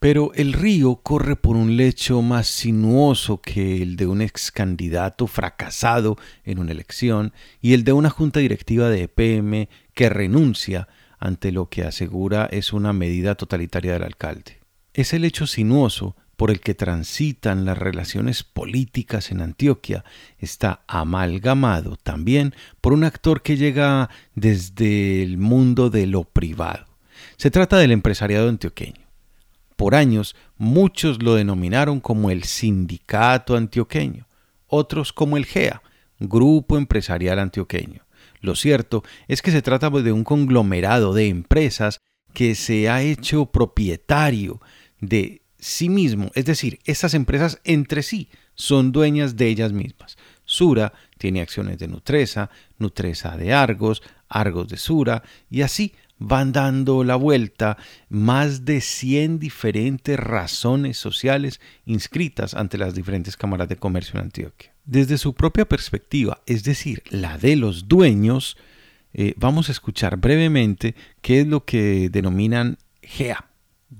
Pero 0.00 0.32
el 0.34 0.52
río 0.52 0.96
corre 0.96 1.34
por 1.34 1.56
un 1.56 1.76
lecho 1.78 2.20
más 2.20 2.46
sinuoso 2.46 3.40
que 3.40 3.80
el 3.80 3.96
de 3.96 4.06
un 4.06 4.20
ex 4.20 4.50
candidato 4.50 5.26
fracasado 5.26 6.18
en 6.44 6.58
una 6.58 6.72
elección 6.72 7.32
y 7.62 7.72
el 7.72 7.84
de 7.84 7.92
una 7.92 8.10
junta 8.10 8.40
directiva 8.40 8.90
de 8.90 9.04
EPM 9.04 9.68
que 9.94 10.10
renuncia 10.10 10.88
ante 11.18 11.52
lo 11.52 11.70
que 11.70 11.84
asegura 11.84 12.46
es 12.52 12.74
una 12.74 12.92
medida 12.92 13.34
totalitaria 13.34 13.94
del 13.94 14.02
alcalde. 14.02 14.60
Es 14.92 15.14
el 15.14 15.22
lecho 15.22 15.46
sinuoso 15.46 16.16
por 16.36 16.50
el 16.50 16.60
que 16.60 16.74
transitan 16.74 17.64
las 17.64 17.78
relaciones 17.78 18.42
políticas 18.42 19.30
en 19.30 19.40
Antioquia 19.40 20.04
está 20.38 20.82
amalgamado 20.86 21.96
también 21.96 22.54
por 22.80 22.92
un 22.92 23.04
actor 23.04 23.42
que 23.42 23.56
llega 23.56 24.10
desde 24.34 25.22
el 25.22 25.38
mundo 25.38 25.90
de 25.90 26.06
lo 26.06 26.24
privado. 26.24 26.86
Se 27.36 27.50
trata 27.50 27.78
del 27.78 27.92
empresariado 27.92 28.48
antioqueño. 28.48 29.04
Por 29.76 29.94
años 29.94 30.36
muchos 30.56 31.22
lo 31.22 31.34
denominaron 31.34 32.00
como 32.00 32.30
el 32.30 32.44
sindicato 32.44 33.56
antioqueño, 33.56 34.26
otros 34.66 35.12
como 35.12 35.36
el 35.36 35.46
GEA, 35.46 35.82
Grupo 36.20 36.76
Empresarial 36.76 37.38
Antioqueño. 37.38 38.02
Lo 38.40 38.54
cierto 38.54 39.02
es 39.26 39.42
que 39.42 39.50
se 39.50 39.62
trata 39.62 39.90
de 39.90 40.12
un 40.12 40.24
conglomerado 40.24 41.14
de 41.14 41.28
empresas 41.28 42.00
que 42.32 42.54
se 42.54 42.88
ha 42.88 43.02
hecho 43.02 43.46
propietario 43.46 44.60
de 45.00 45.43
sí 45.64 45.88
mismo, 45.88 46.30
es 46.34 46.44
decir, 46.44 46.78
estas 46.84 47.14
empresas 47.14 47.58
entre 47.64 48.02
sí 48.02 48.28
son 48.54 48.92
dueñas 48.92 49.36
de 49.36 49.48
ellas 49.48 49.72
mismas. 49.72 50.18
Sura 50.44 50.92
tiene 51.16 51.40
acciones 51.40 51.78
de 51.78 51.88
Nutresa, 51.88 52.50
Nutresa 52.78 53.36
de 53.38 53.54
Argos, 53.54 54.02
Argos 54.28 54.68
de 54.68 54.76
Sura, 54.76 55.22
y 55.50 55.62
así 55.62 55.94
van 56.18 56.52
dando 56.52 57.02
la 57.02 57.16
vuelta 57.16 57.78
más 58.10 58.66
de 58.66 58.82
100 58.82 59.38
diferentes 59.38 60.18
razones 60.18 60.98
sociales 60.98 61.60
inscritas 61.86 62.52
ante 62.52 62.76
las 62.76 62.94
diferentes 62.94 63.36
cámaras 63.36 63.68
de 63.68 63.76
comercio 63.76 64.18
en 64.20 64.26
Antioquia. 64.26 64.74
Desde 64.84 65.16
su 65.16 65.32
propia 65.32 65.64
perspectiva, 65.64 66.42
es 66.44 66.62
decir, 66.62 67.02
la 67.08 67.38
de 67.38 67.56
los 67.56 67.88
dueños, 67.88 68.58
eh, 69.14 69.32
vamos 69.38 69.70
a 69.70 69.72
escuchar 69.72 70.18
brevemente 70.18 70.94
qué 71.22 71.40
es 71.40 71.46
lo 71.46 71.64
que 71.64 72.10
denominan 72.10 72.76
GEA, 73.02 73.48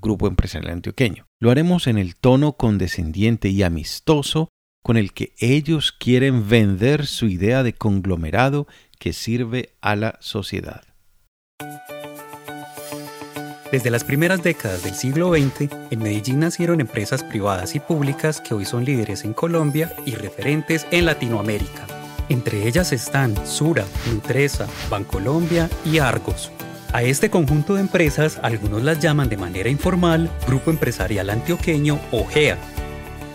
Grupo 0.00 0.26
Empresarial 0.26 0.72
Antioqueño. 0.72 1.26
Lo 1.40 1.50
haremos 1.50 1.86
en 1.86 1.98
el 1.98 2.16
tono 2.16 2.54
condescendiente 2.54 3.48
y 3.48 3.62
amistoso 3.62 4.48
con 4.82 4.96
el 4.96 5.12
que 5.12 5.32
ellos 5.38 5.92
quieren 5.92 6.48
vender 6.48 7.06
su 7.06 7.26
idea 7.26 7.62
de 7.62 7.72
conglomerado 7.72 8.66
que 8.98 9.12
sirve 9.12 9.74
a 9.80 9.96
la 9.96 10.18
sociedad. 10.20 10.82
Desde 13.72 13.90
las 13.90 14.04
primeras 14.04 14.42
décadas 14.42 14.84
del 14.84 14.94
siglo 14.94 15.32
XX, 15.32 15.68
en 15.90 15.98
Medellín 15.98 16.38
nacieron 16.38 16.80
empresas 16.80 17.24
privadas 17.24 17.74
y 17.74 17.80
públicas 17.80 18.40
que 18.40 18.54
hoy 18.54 18.64
son 18.64 18.84
líderes 18.84 19.24
en 19.24 19.32
Colombia 19.32 19.92
y 20.06 20.14
referentes 20.14 20.86
en 20.92 21.06
Latinoamérica. 21.06 21.86
Entre 22.28 22.68
ellas 22.68 22.92
están 22.92 23.34
Sura, 23.46 23.84
Nutresa, 24.12 24.68
Bancolombia 24.88 25.68
y 25.84 25.98
Argos, 25.98 26.52
a 26.94 27.02
este 27.02 27.28
conjunto 27.28 27.74
de 27.74 27.80
empresas 27.80 28.38
algunos 28.40 28.84
las 28.84 29.00
llaman 29.00 29.28
de 29.28 29.36
manera 29.36 29.68
informal 29.68 30.30
Grupo 30.46 30.70
Empresarial 30.70 31.28
Antioqueño 31.28 31.98
o 32.12 32.24
GEA. 32.24 32.56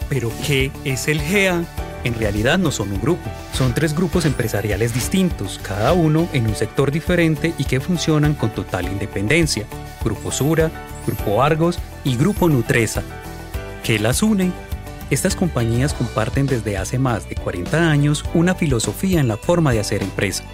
Pero 0.07 0.31
¿qué 0.47 0.71
es 0.85 1.09
el 1.09 1.19
GEA? 1.21 1.63
en 2.05 2.13
realidad 2.13 2.57
no 2.57 2.71
son 2.71 2.93
un 2.93 3.01
grupo, 3.01 3.29
son 3.53 3.73
tres 3.73 3.93
grupos 3.93 4.23
empresariales 4.23 4.93
distintos, 4.93 5.59
cada 5.61 5.91
uno 5.91 6.29
en 6.31 6.47
un 6.47 6.55
sector 6.55 6.91
diferente 6.91 7.53
y 7.57 7.65
que 7.65 7.81
funcionan 7.81 8.35
con 8.35 8.51
total 8.51 8.85
independencia. 8.85 9.65
Grupo 10.01 10.31
Sura, 10.31 10.71
Grupo 11.05 11.43
Argos 11.43 11.77
y 12.05 12.15
Grupo 12.15 12.47
Nutresa. 12.47 13.03
¿Qué 13.83 13.99
las 13.99 14.23
une? 14.23 14.53
Estas 15.09 15.35
compañías 15.35 15.93
comparten 15.93 16.45
desde 16.45 16.77
hace 16.77 16.97
más 16.97 17.27
de 17.27 17.35
40 17.35 17.91
años 17.91 18.23
una 18.33 18.55
filosofía 18.55 19.19
en 19.19 19.27
la 19.27 19.35
forma 19.35 19.73
de 19.73 19.81
hacer 19.81 20.01
empresa. 20.01 20.45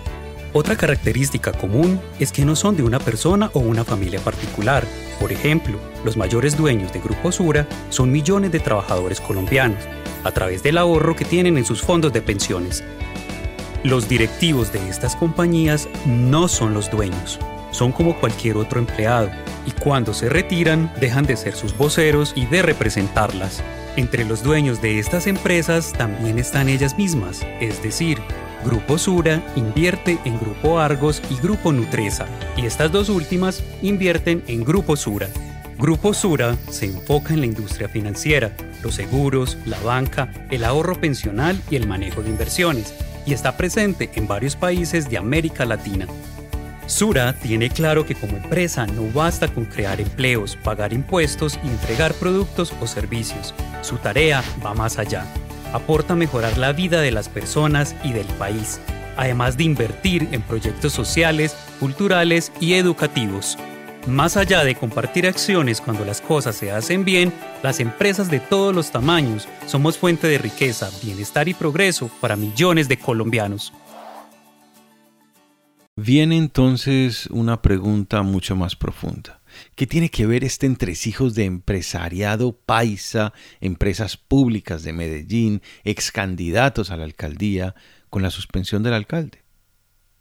Otra 0.58 0.78
característica 0.78 1.52
común 1.52 2.00
es 2.18 2.32
que 2.32 2.46
no 2.46 2.56
son 2.56 2.78
de 2.78 2.84
una 2.84 2.98
persona 2.98 3.52
o 3.52 3.60
una 3.60 3.84
familia 3.84 4.22
particular. 4.22 4.86
Por 5.20 5.34
ejemplo, 5.34 5.78
los 6.06 6.16
mayores 6.16 6.56
dueños 6.56 6.94
de 6.94 7.02
Grupo 7.02 7.30
Sura 7.34 7.68
son 7.90 8.10
millones 8.10 8.54
de 8.54 8.62
trabajadores 8.62 9.20
colombianos, 9.20 9.84
a 10.24 10.32
través 10.32 10.64
del 10.64 10.78
ahorro 10.78 11.14
que 11.14 11.26
tienen 11.26 11.58
en 11.58 11.66
sus 11.66 11.82
fondos 11.82 12.14
de 12.14 12.22
pensiones. 12.22 12.86
Los 13.84 14.08
directivos 14.08 14.72
de 14.72 14.88
estas 14.88 15.18
compañías 15.18 15.90
no 16.06 16.48
son 16.48 16.74
los 16.74 16.90
dueños, 16.90 17.38
son 17.72 17.92
como 17.92 18.18
cualquier 18.18 18.56
otro 18.56 18.80
empleado, 18.80 19.30
y 19.66 19.72
cuando 19.72 20.14
se 20.14 20.30
retiran 20.30 20.90
dejan 21.02 21.26
de 21.26 21.36
ser 21.36 21.54
sus 21.54 21.76
voceros 21.78 22.32
y 22.34 22.46
de 22.46 22.62
representarlas. 22.62 23.62
Entre 23.98 24.24
los 24.24 24.42
dueños 24.42 24.82
de 24.82 25.00
estas 25.00 25.28
empresas 25.28 25.92
también 25.92 26.40
están 26.40 26.70
ellas 26.70 26.98
mismas, 26.98 27.46
es 27.60 27.84
decir, 27.84 28.22
Grupo 28.66 28.98
Sura 28.98 29.44
invierte 29.56 30.18
en 30.26 30.40
Grupo 30.40 30.80
Argos 30.80 31.22
y 31.30 31.36
Grupo 31.36 31.72
Nutresa, 31.72 32.26
y 32.58 32.66
estas 32.66 32.92
dos 32.92 33.10
últimas 33.10 33.64
invierten 33.84 34.44
en 34.48 34.64
Grupo 34.64 34.96
Sura. 34.96 35.30
Grupo 35.78 36.16
Sura 36.16 36.58
se 36.72 36.88
enfoca 36.88 37.36
en 37.36 37.42
la 37.42 37.46
industria 37.46 37.88
financiera, 37.88 38.52
los 38.82 38.96
seguros, 38.96 39.56
la 39.68 39.80
banca, 39.82 40.34
el 40.50 40.64
ahorro 40.64 41.00
pensional 41.00 41.62
y 41.70 41.76
el 41.76 41.86
manejo 41.86 42.24
de 42.24 42.32
inversiones, 42.32 42.96
y 43.28 43.34
está 43.34 43.56
presente 43.56 44.10
en 44.16 44.28
varios 44.28 44.56
países 44.56 45.12
de 45.12 45.20
América 45.20 45.64
Latina. 45.66 46.08
Sura 46.88 47.34
tiene 47.34 47.70
claro 47.70 48.04
que 48.08 48.16
como 48.16 48.36
empresa 48.36 48.88
no 48.88 49.04
basta 49.14 49.48
con 49.48 49.66
crear 49.66 50.02
empleos, 50.02 50.56
pagar 50.56 50.92
impuestos 50.92 51.60
y 51.64 51.68
entregar 51.68 52.16
productos 52.16 52.74
o 52.82 52.88
servicios. 52.88 53.54
Su 53.82 53.98
tarea 53.98 54.44
va 54.66 54.74
más 54.74 54.98
allá. 54.98 55.24
Aporta 55.76 56.14
a 56.14 56.16
mejorar 56.16 56.58
la 56.58 56.72
vida 56.72 57.02
de 57.02 57.12
las 57.12 57.28
personas 57.28 57.98
y 58.02 58.14
del 58.14 58.28
país, 58.40 58.80
además 59.18 59.58
de 59.58 59.66
invertir 59.66 60.30
en 60.32 60.42
proyectos 60.42 60.94
sociales, 60.94 61.54
culturales 61.82 62.54
y 62.62 62.76
educativos. 62.76 63.58
Más 64.08 64.38
allá 64.38 64.64
de 64.64 64.76
compartir 64.76 65.28
acciones 65.28 65.82
cuando 65.82 66.06
las 66.06 66.22
cosas 66.22 66.56
se 66.56 66.72
hacen 66.72 67.04
bien, 67.04 67.34
las 67.62 67.82
empresas 67.82 68.32
de 68.32 68.40
todos 68.40 68.74
los 68.74 68.92
tamaños 68.92 69.50
somos 69.66 69.98
fuente 69.98 70.30
de 70.30 70.38
riqueza, 70.38 70.90
bienestar 71.04 71.50
y 71.50 71.54
progreso 71.54 72.10
para 72.22 72.38
millones 72.38 72.88
de 72.88 72.98
colombianos. 72.98 73.74
Viene 75.98 76.38
entonces 76.38 77.28
una 77.32 77.62
pregunta 77.62 78.22
mucho 78.22 78.56
más 78.56 78.78
profunda. 78.78 79.42
¿Qué 79.76 79.88
tiene 79.88 80.10
que 80.10 80.26
ver 80.26 80.44
este 80.44 80.66
entresijos 80.66 81.36
de 81.36 81.46
empresariado 81.46 82.58
paisa, 82.58 83.34
empresas 83.62 84.18
públicas 84.18 84.84
de 84.84 84.94
Medellín, 84.94 85.62
ex 85.84 86.12
candidatos 86.12 86.92
a 86.92 86.98
la 86.98 87.04
alcaldía, 87.04 87.76
con 88.10 88.22
la 88.22 88.32
suspensión 88.32 88.84
del 88.84 88.94
alcalde? 88.94 89.44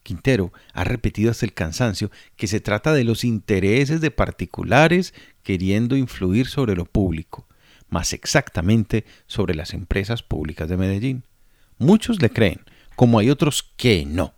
Quintero 0.04 0.52
ha 0.72 0.84
repetido 0.84 1.30
hasta 1.30 1.46
el 1.46 1.54
cansancio 1.54 2.10
que 2.36 2.46
se 2.46 2.60
trata 2.60 2.92
de 2.92 3.04
los 3.04 3.24
intereses 3.24 4.00
de 4.00 4.10
particulares 4.10 5.14
queriendo 5.42 5.96
influir 5.96 6.46
sobre 6.46 6.76
lo 6.76 6.84
público, 6.84 7.48
más 7.88 8.12
exactamente 8.12 9.04
sobre 9.26 9.54
las 9.54 9.72
empresas 9.72 10.22
públicas 10.22 10.68
de 10.68 10.76
Medellín. 10.76 11.24
Muchos 11.78 12.20
le 12.20 12.30
creen, 12.30 12.60
como 12.96 13.18
hay 13.18 13.30
otros 13.30 13.62
que 13.76 14.04
no. 14.04 14.34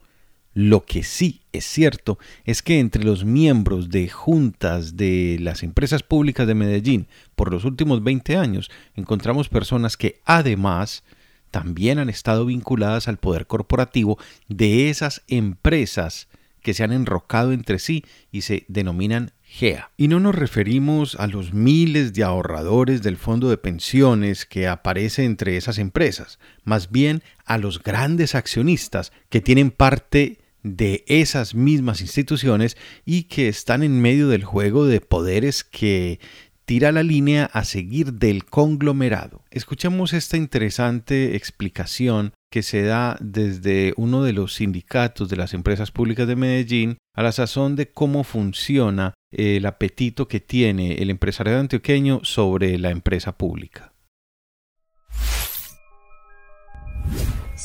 Lo 0.58 0.86
que 0.86 1.02
sí 1.02 1.42
es 1.52 1.66
cierto 1.66 2.18
es 2.46 2.62
que 2.62 2.78
entre 2.78 3.04
los 3.04 3.26
miembros 3.26 3.90
de 3.90 4.08
juntas 4.08 4.96
de 4.96 5.36
las 5.38 5.62
empresas 5.62 6.02
públicas 6.02 6.46
de 6.46 6.54
Medellín 6.54 7.08
por 7.34 7.52
los 7.52 7.66
últimos 7.66 8.02
20 8.02 8.38
años 8.38 8.70
encontramos 8.94 9.50
personas 9.50 9.98
que 9.98 10.22
además 10.24 11.04
también 11.50 11.98
han 11.98 12.08
estado 12.08 12.46
vinculadas 12.46 13.06
al 13.06 13.18
poder 13.18 13.46
corporativo 13.46 14.18
de 14.48 14.88
esas 14.88 15.22
empresas 15.28 16.26
que 16.62 16.72
se 16.72 16.84
han 16.84 16.92
enrocado 16.92 17.52
entre 17.52 17.78
sí 17.78 18.02
y 18.32 18.40
se 18.40 18.64
denominan 18.68 19.32
GEA. 19.42 19.90
Y 19.98 20.08
no 20.08 20.20
nos 20.20 20.34
referimos 20.34 21.16
a 21.16 21.26
los 21.26 21.52
miles 21.52 22.14
de 22.14 22.24
ahorradores 22.24 23.02
del 23.02 23.18
fondo 23.18 23.50
de 23.50 23.58
pensiones 23.58 24.46
que 24.46 24.68
aparece 24.68 25.26
entre 25.26 25.58
esas 25.58 25.76
empresas, 25.76 26.38
más 26.64 26.90
bien 26.90 27.22
a 27.44 27.58
los 27.58 27.82
grandes 27.82 28.34
accionistas 28.34 29.12
que 29.28 29.42
tienen 29.42 29.70
parte 29.70 30.38
de 30.74 31.04
esas 31.06 31.54
mismas 31.54 32.00
instituciones 32.00 32.76
y 33.04 33.24
que 33.24 33.48
están 33.48 33.82
en 33.82 34.00
medio 34.00 34.28
del 34.28 34.44
juego 34.44 34.86
de 34.86 35.00
poderes 35.00 35.62
que 35.62 36.18
tira 36.64 36.90
la 36.90 37.04
línea 37.04 37.44
a 37.52 37.64
seguir 37.64 38.14
del 38.14 38.44
conglomerado. 38.44 39.44
Escuchemos 39.50 40.12
esta 40.12 40.36
interesante 40.36 41.36
explicación 41.36 42.32
que 42.50 42.62
se 42.62 42.82
da 42.82 43.16
desde 43.20 43.94
uno 43.96 44.24
de 44.24 44.32
los 44.32 44.54
sindicatos 44.54 45.28
de 45.28 45.36
las 45.36 45.54
empresas 45.54 45.92
públicas 45.92 46.26
de 46.26 46.36
Medellín 46.36 46.98
a 47.14 47.22
la 47.22 47.32
sazón 47.32 47.76
de 47.76 47.90
cómo 47.90 48.24
funciona 48.24 49.14
el 49.30 49.64
apetito 49.66 50.26
que 50.26 50.40
tiene 50.40 50.94
el 50.94 51.10
empresario 51.10 51.58
antioqueño 51.58 52.20
sobre 52.24 52.78
la 52.78 52.90
empresa 52.90 53.38
pública. 53.38 53.92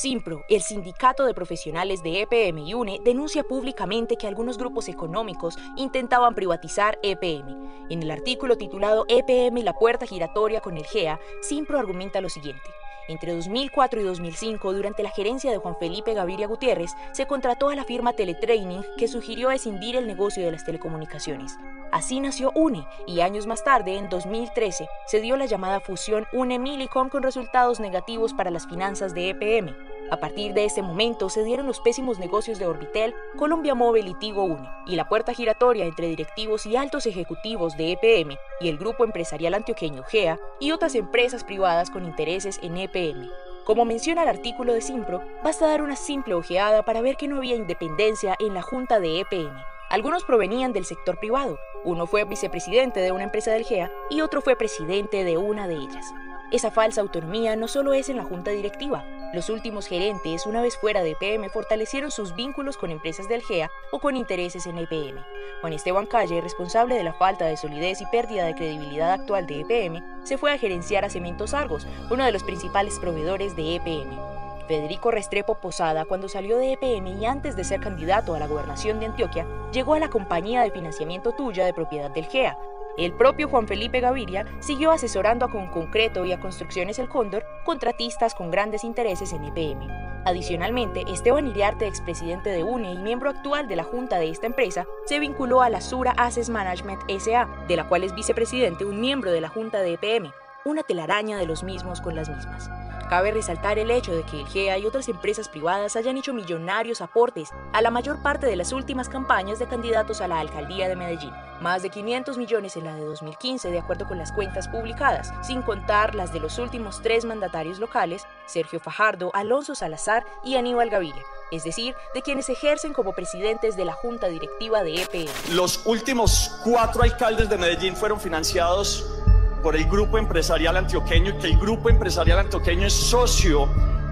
Simpro, 0.01 0.43
el 0.49 0.63
sindicato 0.63 1.27
de 1.27 1.35
profesionales 1.35 2.01
de 2.01 2.21
EPM 2.21 2.57
y 2.57 2.73
UNE, 2.73 2.99
denuncia 3.05 3.43
públicamente 3.43 4.15
que 4.15 4.25
algunos 4.25 4.57
grupos 4.57 4.89
económicos 4.89 5.59
intentaban 5.77 6.33
privatizar 6.33 6.97
EPM. 7.03 7.85
En 7.91 8.01
el 8.01 8.09
artículo 8.09 8.57
titulado 8.57 9.05
EPM 9.07 9.59
y 9.59 9.61
la 9.61 9.77
puerta 9.77 10.07
giratoria 10.07 10.59
con 10.59 10.75
el 10.75 10.87
GEA, 10.87 11.19
Simpro 11.43 11.77
argumenta 11.77 12.19
lo 12.19 12.29
siguiente. 12.29 12.67
Entre 13.09 13.35
2004 13.35 14.01
y 14.01 14.03
2005, 14.03 14.73
durante 14.73 15.03
la 15.03 15.11
gerencia 15.11 15.51
de 15.51 15.57
Juan 15.57 15.77
Felipe 15.77 16.15
Gaviria 16.15 16.47
Gutiérrez, 16.47 16.95
se 17.11 17.27
contrató 17.27 17.69
a 17.69 17.75
la 17.75 17.83
firma 17.83 18.13
Teletraining 18.13 18.83
que 18.97 19.07
sugirió 19.07 19.51
escindir 19.51 19.95
el 19.95 20.07
negocio 20.07 20.43
de 20.43 20.51
las 20.51 20.65
telecomunicaciones. 20.65 21.59
Así 21.91 22.21
nació 22.21 22.51
UNE 22.55 22.87
y 23.05 23.19
años 23.19 23.47
más 23.47 23.63
tarde, 23.63 23.97
en 23.97 24.09
2013, 24.09 24.87
se 25.05 25.21
dio 25.21 25.35
la 25.35 25.45
llamada 25.45 25.81
fusión 25.81 26.25
UNE-Milicom 26.31 27.09
con 27.09 27.21
resultados 27.21 27.79
negativos 27.79 28.33
para 28.33 28.49
las 28.49 28.65
finanzas 28.65 29.13
de 29.13 29.29
EPM. 29.29 29.90
A 30.11 30.17
partir 30.17 30.53
de 30.53 30.65
ese 30.65 30.81
momento 30.81 31.29
se 31.29 31.41
dieron 31.41 31.65
los 31.65 31.79
pésimos 31.79 32.19
negocios 32.19 32.59
de 32.59 32.67
Orbitel, 32.67 33.15
Colombia 33.37 33.75
Móvil 33.75 34.09
y 34.09 34.13
Tigo 34.13 34.43
UNE, 34.43 34.69
y 34.85 34.97
la 34.97 35.07
puerta 35.07 35.33
giratoria 35.33 35.85
entre 35.85 36.07
directivos 36.07 36.65
y 36.65 36.75
altos 36.75 37.05
ejecutivos 37.05 37.77
de 37.77 37.93
EPM 37.93 38.35
y 38.59 38.67
el 38.67 38.77
grupo 38.77 39.05
empresarial 39.05 39.53
antioqueño 39.53 40.03
GEA 40.03 40.37
y 40.59 40.71
otras 40.71 40.95
empresas 40.95 41.45
privadas 41.45 41.89
con 41.89 42.03
intereses 42.03 42.59
en 42.61 42.75
EPM. 42.75 43.29
Como 43.63 43.85
menciona 43.85 44.23
el 44.23 44.29
artículo 44.29 44.73
de 44.73 44.81
Simpro, 44.81 45.23
basta 45.45 45.65
dar 45.65 45.81
una 45.81 45.95
simple 45.95 46.33
ojeada 46.33 46.83
para 46.83 46.99
ver 46.99 47.15
que 47.15 47.29
no 47.29 47.37
había 47.37 47.55
independencia 47.55 48.35
en 48.39 48.53
la 48.53 48.61
junta 48.61 48.99
de 48.99 49.21
EPM. 49.21 49.63
Algunos 49.89 50.25
provenían 50.25 50.73
del 50.73 50.83
sector 50.83 51.19
privado, 51.19 51.57
uno 51.85 52.05
fue 52.05 52.25
vicepresidente 52.25 52.99
de 52.99 53.13
una 53.13 53.23
empresa 53.23 53.51
del 53.53 53.63
GEA 53.63 53.89
y 54.09 54.19
otro 54.19 54.41
fue 54.41 54.57
presidente 54.57 55.23
de 55.23 55.37
una 55.37 55.69
de 55.69 55.75
ellas. 55.75 56.13
Esa 56.51 56.69
falsa 56.69 56.99
autonomía 56.99 57.55
no 57.55 57.69
solo 57.69 57.93
es 57.93 58.09
en 58.09 58.17
la 58.17 58.25
junta 58.25 58.51
directiva. 58.51 59.05
Los 59.33 59.49
últimos 59.49 59.87
gerentes, 59.87 60.45
una 60.45 60.61
vez 60.61 60.75
fuera 60.75 61.01
de 61.01 61.11
EPM, 61.11 61.49
fortalecieron 61.49 62.11
sus 62.11 62.35
vínculos 62.35 62.75
con 62.75 62.91
empresas 62.91 63.29
del 63.29 63.41
GEA 63.41 63.71
o 63.93 63.99
con 63.99 64.17
intereses 64.17 64.65
en 64.65 64.77
EPM. 64.77 65.23
Juan 65.61 65.71
Esteban 65.71 66.05
Calle, 66.07 66.41
responsable 66.41 66.95
de 66.95 67.05
la 67.05 67.13
falta 67.13 67.45
de 67.45 67.55
solidez 67.55 68.01
y 68.01 68.05
pérdida 68.07 68.43
de 68.45 68.55
credibilidad 68.55 69.13
actual 69.13 69.47
de 69.47 69.61
EPM, 69.61 70.03
se 70.25 70.37
fue 70.37 70.51
a 70.51 70.57
gerenciar 70.57 71.05
a 71.05 71.09
Cementos 71.09 71.53
Argos, 71.53 71.87
uno 72.09 72.25
de 72.25 72.33
los 72.33 72.43
principales 72.43 72.99
proveedores 72.99 73.55
de 73.55 73.75
EPM. 73.75 74.19
Federico 74.67 75.09
Restrepo 75.09 75.55
Posada, 75.55 76.03
cuando 76.03 76.27
salió 76.27 76.57
de 76.57 76.73
EPM 76.73 77.07
y 77.21 77.25
antes 77.25 77.55
de 77.55 77.63
ser 77.63 77.79
candidato 77.79 78.35
a 78.35 78.39
la 78.39 78.47
gobernación 78.47 78.99
de 78.99 79.05
Antioquia, 79.05 79.47
llegó 79.71 79.93
a 79.93 79.99
la 79.99 80.09
compañía 80.09 80.63
de 80.63 80.71
financiamiento 80.71 81.31
tuya 81.31 81.63
de 81.63 81.73
propiedad 81.73 82.11
del 82.11 82.25
GEA. 82.25 82.57
El 82.97 83.13
propio 83.13 83.47
Juan 83.47 83.67
Felipe 83.67 84.01
Gaviria 84.01 84.45
siguió 84.59 84.91
asesorando 84.91 85.45
a 85.45 85.51
Con 85.51 85.67
Concreto 85.67 86.25
y 86.25 86.33
a 86.33 86.39
Construcciones 86.39 86.99
El 86.99 87.07
Cóndor, 87.07 87.45
contratistas 87.63 88.35
con 88.35 88.51
grandes 88.51 88.83
intereses 88.83 89.31
en 89.33 89.45
EPM. 89.45 89.87
Adicionalmente, 90.25 91.03
Esteban 91.07 91.47
Iriarte, 91.47 91.87
expresidente 91.87 92.51
de 92.51 92.63
UNE 92.63 92.91
y 92.93 92.97
miembro 92.97 93.29
actual 93.29 93.67
de 93.67 93.75
la 93.75 93.83
junta 93.83 94.19
de 94.19 94.29
esta 94.29 94.45
empresa, 94.45 94.85
se 95.05 95.19
vinculó 95.19 95.61
a 95.61 95.69
la 95.69 95.81
Sura 95.81 96.11
Assets 96.17 96.49
Management 96.49 97.01
SA, 97.19 97.47
de 97.67 97.75
la 97.75 97.87
cual 97.87 98.03
es 98.03 98.13
vicepresidente 98.13 98.85
un 98.85 98.99
miembro 98.99 99.31
de 99.31 99.41
la 99.41 99.49
junta 99.49 99.81
de 99.81 99.93
EPM, 99.93 100.31
una 100.65 100.83
telaraña 100.83 101.37
de 101.37 101.47
los 101.47 101.63
mismos 101.63 102.01
con 102.01 102.15
las 102.15 102.29
mismas. 102.29 102.69
Cabe 103.11 103.31
resaltar 103.31 103.77
el 103.77 103.91
hecho 103.91 104.15
de 104.15 104.23
que 104.23 104.39
el 104.39 104.47
GEA 104.47 104.77
y 104.77 104.85
otras 104.85 105.09
empresas 105.09 105.49
privadas 105.49 105.97
hayan 105.97 106.15
hecho 106.15 106.33
millonarios 106.33 107.01
aportes 107.01 107.49
a 107.73 107.81
la 107.81 107.91
mayor 107.91 108.23
parte 108.23 108.45
de 108.45 108.55
las 108.55 108.71
últimas 108.71 109.09
campañas 109.09 109.59
de 109.59 109.67
candidatos 109.67 110.21
a 110.21 110.29
la 110.29 110.39
alcaldía 110.39 110.87
de 110.87 110.95
Medellín. 110.95 111.33
más 111.59 111.83
de 111.83 111.89
500 111.89 112.37
millones 112.37 112.77
en 112.77 112.85
la 112.85 112.95
de 112.95 113.03
2015 113.03 113.69
de 113.69 113.79
acuerdo 113.79 114.07
con 114.07 114.17
las 114.17 114.31
cuentas 114.31 114.69
publicadas, 114.69 115.33
sin 115.45 115.61
contar 115.61 116.15
las 116.15 116.31
de 116.31 116.39
los 116.39 116.57
últimos 116.57 117.01
tres 117.01 117.25
mandatarios 117.25 117.79
locales, 117.79 118.23
Sergio 118.45 118.79
Fajardo, 118.79 119.29
Alonso 119.33 119.75
Salazar 119.75 120.25
y 120.45 120.55
Aníbal 120.55 120.89
Gaviria, 120.89 121.21
es 121.51 121.65
decir, 121.65 121.93
de 122.13 122.21
quienes 122.21 122.47
ejercen 122.47 122.93
como 122.93 123.11
presidentes 123.11 123.75
de 123.75 123.83
la 123.83 123.93
Junta 123.93 124.29
Directiva 124.29 124.83
de 124.83 125.01
EPM. 125.01 125.53
Los 125.53 125.85
últimos 125.85 126.61
cuatro 126.63 127.03
alcaldes 127.03 127.49
de 127.49 127.57
Medellín 127.57 127.97
fueron 127.97 128.21
financiados 128.21 129.21
por 129.61 129.75
el 129.75 129.85
grupo 129.85 130.17
empresarial 130.17 130.77
antioqueño, 130.77 131.37
que 131.39 131.47
el 131.47 131.57
grupo 131.57 131.89
empresarial 131.89 132.39
antioqueño 132.39 132.87
es 132.87 132.93
socio 132.93 133.69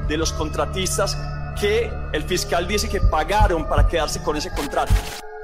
de 0.08 0.18
los 0.18 0.32
contratistas 0.34 1.18
que 1.60 1.92
el 2.14 2.24
fiscal 2.24 2.68
dice 2.68 2.90
que 2.90 3.02
pagaron 3.02 3.68
para 3.68 3.88
quedarse 3.88 4.22
con 4.24 4.38
ese 4.38 4.52
contrato. 4.52 4.94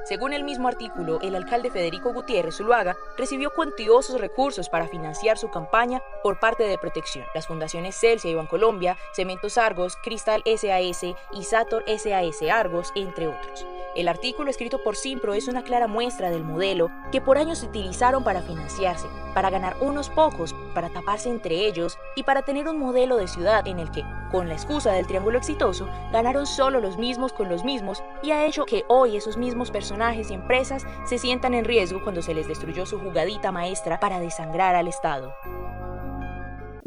Según 0.06 0.32
el 0.32 0.44
mismo 0.44 0.68
artículo, 0.68 1.18
el 1.20 1.34
alcalde 1.34 1.68
Federico 1.68 2.12
Gutiérrez 2.12 2.58
Zuluaga 2.58 2.96
recibió 3.18 3.50
cuantiosos 3.52 4.20
recursos 4.20 4.68
para 4.68 4.86
financiar 4.86 5.36
su 5.36 5.50
campaña 5.50 6.00
por 6.22 6.38
parte 6.38 6.62
de 6.62 6.78
Protección. 6.78 7.24
Las 7.34 7.48
fundaciones 7.48 7.96
Celsia 7.96 8.30
y 8.30 8.36
Bancolombia, 8.36 8.96
Cementos 9.14 9.58
Argos, 9.58 9.96
Cristal 10.04 10.44
SAS 10.44 11.02
y 11.32 11.42
Sator 11.42 11.82
SAS 11.88 12.40
Argos, 12.48 12.92
entre 12.94 13.26
otros. 13.26 13.66
El 13.96 14.06
artículo 14.06 14.48
escrito 14.48 14.80
por 14.84 14.94
Simpro 14.94 15.34
es 15.34 15.48
una 15.48 15.64
clara 15.64 15.88
muestra 15.88 16.30
del 16.30 16.44
modelo 16.44 16.88
que 17.10 17.20
por 17.20 17.36
años 17.36 17.58
se 17.58 17.66
utilizaron 17.66 18.22
para 18.22 18.42
financiarse, 18.42 19.08
para 19.34 19.50
ganar 19.50 19.76
unos 19.80 20.08
pocos, 20.10 20.54
para 20.72 20.88
taparse 20.90 21.30
entre 21.30 21.66
ellos 21.66 21.98
y 22.14 22.22
para 22.22 22.42
tener 22.42 22.68
un 22.68 22.78
modelo 22.78 23.16
de 23.16 23.26
ciudad 23.26 23.66
en 23.66 23.80
el 23.80 23.90
que, 23.90 24.04
con 24.30 24.48
la 24.48 24.54
excusa 24.54 24.92
del 24.92 25.06
triángulo 25.06 25.38
exitoso, 25.38 25.88
ganaron 26.12 26.46
solo 26.46 26.80
los 26.80 26.98
mismos 26.98 27.32
con 27.32 27.48
los 27.48 27.64
mismos 27.64 28.02
y 28.22 28.30
ha 28.30 28.46
hecho 28.46 28.64
que 28.64 28.84
hoy 28.88 29.16
esos 29.16 29.36
mismos 29.36 29.70
personajes 29.70 30.30
y 30.30 30.34
empresas 30.34 30.86
se 31.04 31.18
sientan 31.18 31.54
en 31.54 31.64
riesgo 31.64 32.02
cuando 32.02 32.22
se 32.22 32.34
les 32.34 32.48
destruyó 32.48 32.86
su 32.86 32.98
jugadita 32.98 33.52
maestra 33.52 34.00
para 34.00 34.20
desangrar 34.20 34.74
al 34.74 34.88
Estado. 34.88 35.32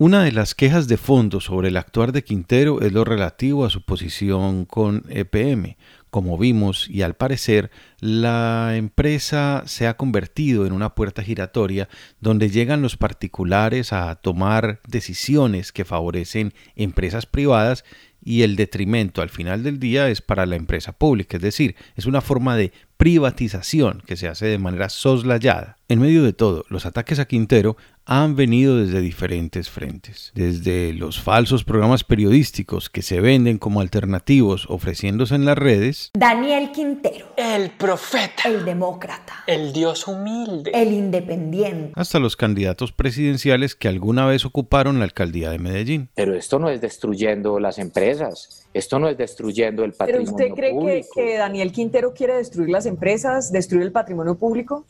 Una 0.01 0.24
de 0.24 0.31
las 0.31 0.55
quejas 0.55 0.88
de 0.88 0.96
fondo 0.96 1.41
sobre 1.41 1.67
el 1.67 1.75
actuar 1.75 2.13
de 2.13 2.24
Quintero 2.24 2.79
es 2.79 2.93
lo 2.93 3.03
relativo 3.03 3.65
a 3.65 3.69
su 3.69 3.81
posición 3.81 4.63
con 4.63 5.03
EPM. 5.10 5.75
Como 6.09 6.37
vimos 6.37 6.89
y 6.89 7.03
al 7.03 7.13
parecer, 7.15 7.69
la 7.99 8.75
empresa 8.75 9.63
se 9.67 9.87
ha 9.87 9.95
convertido 9.95 10.65
en 10.65 10.73
una 10.73 10.95
puerta 10.95 11.21
giratoria 11.21 11.87
donde 12.19 12.49
llegan 12.49 12.81
los 12.81 12.97
particulares 12.97 13.93
a 13.93 14.15
tomar 14.15 14.81
decisiones 14.87 15.71
que 15.71 15.85
favorecen 15.85 16.53
empresas 16.75 17.27
privadas 17.27 17.85
y 18.23 18.41
el 18.41 18.55
detrimento 18.55 19.21
al 19.21 19.29
final 19.29 19.63
del 19.63 19.79
día 19.79 20.09
es 20.09 20.21
para 20.21 20.45
la 20.45 20.55
empresa 20.55 20.91
pública, 20.93 21.37
es 21.37 21.43
decir, 21.43 21.75
es 21.95 22.05
una 22.05 22.21
forma 22.21 22.55
de 22.55 22.73
privatización 22.97 24.03
que 24.05 24.17
se 24.17 24.27
hace 24.27 24.47
de 24.47 24.57
manera 24.57 24.89
soslayada. 24.89 25.77
En 25.87 25.99
medio 25.99 26.23
de 26.23 26.33
todo, 26.33 26.65
los 26.69 26.85
ataques 26.85 27.19
a 27.19 27.25
Quintero 27.25 27.77
han 28.11 28.35
venido 28.35 28.77
desde 28.77 29.01
diferentes 29.01 29.69
frentes, 29.69 30.31
desde 30.33 30.93
los 30.93 31.21
falsos 31.21 31.63
programas 31.63 32.03
periodísticos 32.03 32.89
que 32.89 33.03
se 33.03 33.21
venden 33.21 33.59
como 33.59 33.81
alternativos 33.81 34.65
ofreciéndose 34.67 35.35
en 35.35 35.45
las 35.45 35.55
redes. 35.55 36.09
Daniel 36.15 36.71
Quintero. 36.71 37.27
El 37.37 37.69
profeta. 37.69 38.49
El 38.49 38.65
demócrata. 38.65 39.43
El 39.45 39.73
Dios 39.73 40.07
humilde. 40.07 40.71
El 40.73 40.91
independiente. 40.91 41.91
Hasta 41.93 42.17
los 42.17 42.35
candidatos 42.35 42.91
presidenciales 42.91 43.75
que 43.75 43.87
alguna 43.87 44.25
vez 44.25 44.43
ocuparon 44.43 44.97
la 44.97 45.05
alcaldía 45.05 45.51
de 45.51 45.59
Medellín. 45.59 46.09
Pero 46.15 46.33
esto 46.33 46.57
no 46.57 46.71
es 46.71 46.81
destruyendo 46.81 47.59
las 47.59 47.77
empresas, 47.77 48.67
esto 48.73 48.97
no 48.97 49.07
es 49.07 49.19
destruyendo 49.19 49.83
el 49.83 49.93
patrimonio 49.93 50.33
¿Pero 50.35 50.47
usted 50.47 50.59
cree 50.59 50.73
público. 50.73 51.07
Que, 51.13 51.21
que 51.25 51.37
Daniel 51.37 51.71
Quintero 51.71 52.15
quiere 52.15 52.37
destruir 52.37 52.69
las 52.71 52.87
empresas, 52.87 53.51
destruir 53.51 53.83
el 53.83 53.91
patrimonio 53.91 54.33
público? 54.33 54.83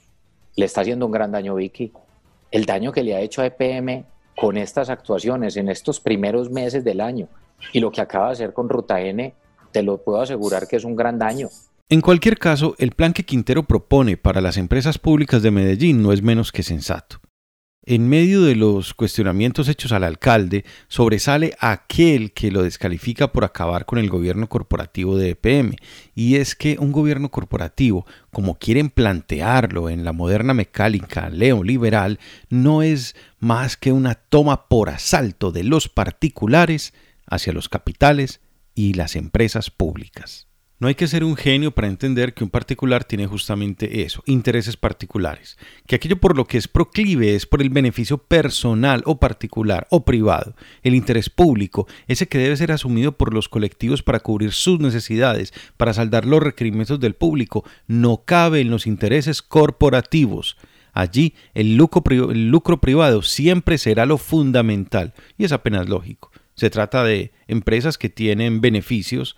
Le 0.56 0.64
está 0.64 0.82
haciendo 0.82 1.06
un 1.06 1.12
gran 1.12 1.34
daño, 1.34 1.56
Vicky. 1.56 1.92
El 2.52 2.66
daño 2.66 2.92
que 2.92 3.04
le 3.04 3.16
ha 3.16 3.22
hecho 3.22 3.42
a 3.42 3.46
EPM 3.46 4.06
con 4.36 4.58
estas 4.58 4.90
actuaciones 4.90 5.58
en 5.58 5.70
estos 5.70 6.00
primeros 6.00 6.50
meses 6.50 6.84
del 6.84 7.02
año 7.02 7.28
y 7.74 7.80
lo 7.80 7.92
que 7.92 8.02
acaba 8.02 8.28
de 8.28 8.34
hacer 8.34 8.54
con 8.54 8.70
Ruta 8.70 9.02
N, 9.02 9.34
te 9.72 9.84
lo 9.84 9.98
puedo 10.04 10.22
asegurar 10.22 10.68
que 10.68 10.78
es 10.78 10.84
un 10.84 10.96
gran 10.96 11.20
daño. 11.20 11.50
En 11.90 12.02
cualquier 12.02 12.38
caso, 12.38 12.76
el 12.78 12.92
plan 12.92 13.14
que 13.14 13.26
Quintero 13.26 13.64
propone 13.64 14.16
para 14.16 14.42
las 14.42 14.58
empresas 14.58 14.98
públicas 14.98 15.42
de 15.42 15.52
Medellín 15.52 16.02
no 16.02 16.14
es 16.14 16.22
menos 16.22 16.52
que 16.52 16.64
sensato. 16.64 17.20
En 17.86 18.10
medio 18.10 18.42
de 18.42 18.56
los 18.56 18.94
cuestionamientos 18.94 19.70
hechos 19.70 19.94
al 19.94 20.04
alcalde, 20.04 20.66
sobresale 20.90 21.56
aquel 21.60 22.34
que 22.34 22.52
lo 22.52 22.62
descalifica 22.62 23.32
por 23.32 23.46
acabar 23.46 23.86
con 23.86 24.00
el 24.00 24.10
gobierno 24.10 24.50
corporativo 24.50 25.16
de 25.16 25.30
EPM, 25.30 25.76
y 26.14 26.36
es 26.36 26.56
que 26.56 26.76
un 26.78 26.92
gobierno 26.92 27.32
corporativo, 27.32 28.06
como 28.32 28.60
quieren 28.60 28.90
plantearlo 28.90 29.90
en 29.90 30.04
la 30.04 30.12
moderna 30.12 30.54
mecánica 30.54 31.30
neoliberal, 31.30 32.20
no 32.50 32.82
es 32.82 33.16
más 33.40 33.78
que 33.78 33.94
una 33.94 34.16
toma 34.16 34.68
por 34.68 34.90
asalto 34.90 35.52
de 35.52 35.64
los 35.64 35.88
particulares 35.88 36.94
hacia 37.28 37.54
los 37.54 37.70
capitales 37.70 38.42
y 38.76 38.94
las 38.94 39.16
empresas 39.16 39.72
públicas. 39.72 40.49
No 40.82 40.88
hay 40.88 40.96
que 40.96 41.10
ser 41.10 41.26
un 41.26 41.36
genio 41.36 41.72
para 41.72 41.90
entender 41.90 42.34
que 42.34 42.46
un 42.46 42.50
particular 42.50 43.04
tiene 43.04 43.28
justamente 43.28 44.04
eso, 44.04 44.24
intereses 44.26 44.78
particulares, 44.78 45.58
que 45.86 45.96
aquello 45.98 46.22
por 46.22 46.38
lo 46.38 46.46
que 46.46 46.58
es 46.58 46.70
proclive 46.70 47.36
es 47.36 47.46
por 47.46 47.62
el 47.62 47.70
beneficio 47.70 48.18
personal 48.18 49.04
o 49.06 49.20
particular 49.20 49.88
o 49.90 50.06
privado, 50.06 50.56
el 50.82 50.96
interés 50.96 51.30
público, 51.30 51.86
ese 52.08 52.30
que 52.30 52.38
debe 52.38 52.56
ser 52.56 52.72
asumido 52.72 53.18
por 53.18 53.34
los 53.34 53.50
colectivos 53.50 54.04
para 54.04 54.22
cubrir 54.22 54.54
sus 54.54 54.80
necesidades, 54.80 55.54
para 55.76 55.94
saldar 55.94 56.24
los 56.24 56.42
requerimientos 56.42 57.02
del 57.02 57.14
público, 57.14 57.66
no 57.88 58.24
cabe 58.24 58.62
en 58.62 58.70
los 58.70 58.88
intereses 58.88 59.42
corporativos. 59.42 60.56
Allí 60.94 61.34
el 61.56 61.76
lucro, 61.76 62.32
el 62.32 62.48
lucro 62.48 62.80
privado 62.80 63.22
siempre 63.22 63.78
será 63.78 64.06
lo 64.06 64.18
fundamental 64.18 65.14
y 65.38 65.44
es 65.44 65.52
apenas 65.52 65.90
lógico. 65.90 66.32
Se 66.56 66.70
trata 66.70 67.04
de 67.04 67.34
empresas 67.48 67.98
que 67.98 68.08
tienen 68.08 68.62
beneficios 68.62 69.36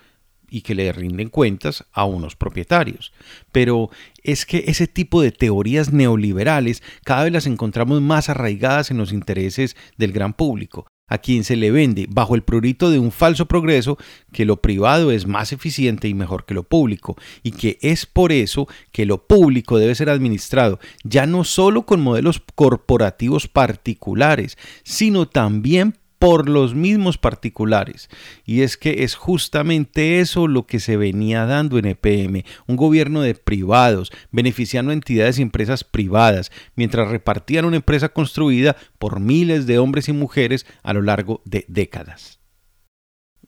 y 0.52 0.62
que 0.62 0.76
le 0.76 0.92
rinden 0.92 1.30
cuentas 1.30 1.86
a 1.94 2.04
unos 2.04 2.36
propietarios. 2.36 3.14
Pero 3.52 3.90
es 4.22 4.46
que 4.46 4.66
ese 4.68 4.86
tipo 4.86 5.22
de 5.22 5.32
teorías 5.32 5.92
neoliberales 5.92 6.84
cada 7.04 7.24
vez 7.24 7.34
las 7.34 7.48
encontramos 7.48 8.02
más 8.02 8.30
arraigadas 8.30 8.92
en 8.92 8.98
los 8.98 9.14
intereses 9.14 9.78
del 9.98 10.12
gran 10.12 10.34
público, 10.34 10.86
a 11.08 11.18
quien 11.18 11.44
se 11.44 11.56
le 11.56 11.72
vende 11.72 12.06
bajo 12.10 12.36
el 12.36 12.44
prurito 12.44 12.90
de 12.90 13.00
un 13.00 13.12
falso 13.12 13.46
progreso 13.46 13.98
que 14.32 14.46
lo 14.46 14.62
privado 14.62 15.12
es 15.12 15.26
más 15.26 15.54
eficiente 15.54 16.08
y 16.08 16.14
mejor 16.14 16.46
que 16.46 16.54
lo 16.54 16.64
público, 16.64 17.16
y 17.44 17.52
que 17.52 17.80
es 17.82 18.06
por 18.06 18.34
eso 18.34 18.68
que 18.92 19.06
lo 19.06 19.26
público 19.28 19.78
debe 19.78 19.96
ser 19.96 20.10
administrado 20.10 20.80
ya 21.04 21.26
no 21.26 21.44
solo 21.44 21.86
con 21.86 22.02
modelos 22.02 22.42
corporativos 22.56 23.48
particulares, 23.48 24.58
sino 24.84 25.28
también 25.28 25.96
por 26.22 26.48
los 26.48 26.76
mismos 26.76 27.18
particulares. 27.18 28.08
Y 28.46 28.62
es 28.62 28.78
que 28.78 29.04
es 29.04 29.16
justamente 29.16 30.20
eso 30.20 30.48
lo 30.48 30.68
que 30.68 30.80
se 30.80 30.96
venía 30.96 31.48
dando 31.48 31.80
en 31.80 31.86
EPM, 31.86 32.44
un 32.68 32.76
gobierno 32.76 33.22
de 33.22 33.34
privados, 33.34 34.12
beneficiando 34.30 34.92
a 34.92 34.94
entidades 34.94 35.40
y 35.40 35.42
empresas 35.42 35.84
privadas, 35.84 36.52
mientras 36.76 37.10
repartían 37.10 37.66
una 37.66 37.78
empresa 37.78 38.10
construida 38.10 38.76
por 39.00 39.20
miles 39.20 39.66
de 39.66 39.80
hombres 39.80 40.10
y 40.10 40.14
mujeres 40.14 40.68
a 40.84 40.94
lo 40.94 41.02
largo 41.02 41.42
de 41.44 41.66
décadas. 41.68 42.41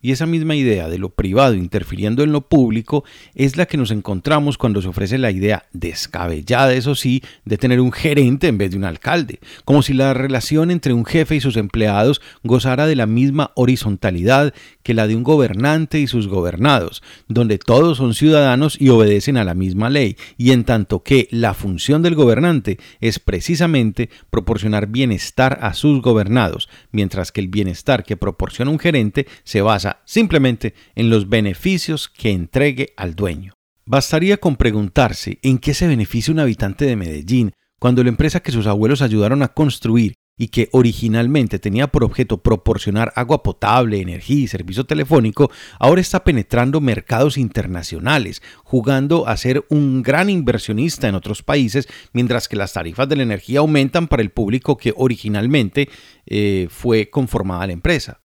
Y 0.03 0.11
esa 0.11 0.25
misma 0.25 0.53
idea 0.53 0.89
de 0.89 0.97
lo 0.97 1.11
privado 1.11 1.55
interfiriendo 1.55 2.23
en 2.23 2.33
lo 2.33 2.41
público 2.41 3.05
es 3.35 3.55
la 3.55 3.67
que 3.67 3.77
nos 3.77 3.89
encontramos 3.89 4.57
cuando 4.57 4.81
se 4.81 4.89
ofrece 4.89 5.17
la 5.17 5.31
idea 5.31 5.65
descabellada, 5.71 6.73
eso 6.73 6.93
sí, 6.93 7.23
de 7.45 7.57
tener 7.57 7.79
un 7.79 7.93
gerente 7.93 8.49
en 8.49 8.57
vez 8.57 8.71
de 8.71 8.77
un 8.77 8.83
alcalde, 8.83 9.39
como 9.63 9.81
si 9.81 9.93
la 9.93 10.13
relación 10.13 10.71
entre 10.71 10.91
un 10.91 11.05
jefe 11.05 11.37
y 11.37 11.39
sus 11.39 11.55
empleados 11.55 12.21
gozara 12.43 12.85
de 12.85 12.97
la 12.97 13.05
misma 13.05 13.51
horizontalidad 13.55 14.53
que 14.83 14.93
la 14.93 15.07
de 15.07 15.15
un 15.15 15.23
gobernante 15.23 16.01
y 16.01 16.07
sus 16.07 16.27
gobernados, 16.27 17.01
donde 17.29 17.57
todos 17.57 17.99
son 17.99 18.13
ciudadanos 18.13 18.75
y 18.81 18.89
obedecen 18.89 19.37
a 19.37 19.45
la 19.45 19.53
misma 19.53 19.89
ley, 19.89 20.17
y 20.37 20.51
en 20.51 20.65
tanto 20.65 21.01
que 21.01 21.29
la 21.31 21.53
función 21.53 22.01
del 22.01 22.15
gobernante 22.15 22.77
es 22.99 23.19
precisamente 23.19 24.09
proporcionar 24.29 24.87
bienestar 24.87 25.59
a 25.61 25.73
sus 25.73 26.01
gobernados, 26.01 26.67
mientras 26.91 27.31
que 27.31 27.39
el 27.39 27.47
bienestar 27.47 28.03
que 28.03 28.17
proporciona 28.17 28.69
un 28.69 28.79
gerente 28.79 29.27
se 29.45 29.61
basa 29.61 29.92
simplemente 30.05 30.73
en 30.95 31.09
los 31.09 31.29
beneficios 31.29 32.09
que 32.09 32.31
entregue 32.31 32.93
al 32.97 33.15
dueño. 33.15 33.53
Bastaría 33.85 34.37
con 34.37 34.55
preguntarse 34.55 35.39
en 35.41 35.57
qué 35.57 35.73
se 35.73 35.87
beneficia 35.87 36.33
un 36.33 36.39
habitante 36.39 36.85
de 36.85 36.95
Medellín 36.95 37.51
cuando 37.79 38.01
la 38.01 38.09
empresa 38.09 38.39
que 38.39 38.53
sus 38.53 38.65
abuelos 38.65 39.01
ayudaron 39.01 39.43
a 39.43 39.49
construir 39.49 40.13
y 40.37 40.47
que 40.47 40.69
originalmente 40.71 41.59
tenía 41.59 41.87
por 41.87 42.03
objeto 42.03 42.41
proporcionar 42.41 43.13
agua 43.15 43.43
potable, 43.43 44.01
energía 44.01 44.43
y 44.43 44.47
servicio 44.47 44.85
telefónico, 44.85 45.51
ahora 45.79 46.01
está 46.01 46.23
penetrando 46.23 46.81
mercados 46.81 47.37
internacionales, 47.37 48.41
jugando 48.63 49.27
a 49.27 49.37
ser 49.37 49.65
un 49.69 50.01
gran 50.01 50.29
inversionista 50.29 51.07
en 51.07 51.15
otros 51.15 51.43
países, 51.43 51.87
mientras 52.13 52.47
que 52.47 52.55
las 52.55 52.73
tarifas 52.73 53.07
de 53.09 53.17
la 53.17 53.23
energía 53.23 53.59
aumentan 53.59 54.07
para 54.07 54.23
el 54.23 54.31
público 54.31 54.77
que 54.77 54.93
originalmente 54.95 55.89
eh, 56.25 56.67
fue 56.69 57.09
conformada 57.09 57.67
la 57.67 57.73
empresa. 57.73 58.22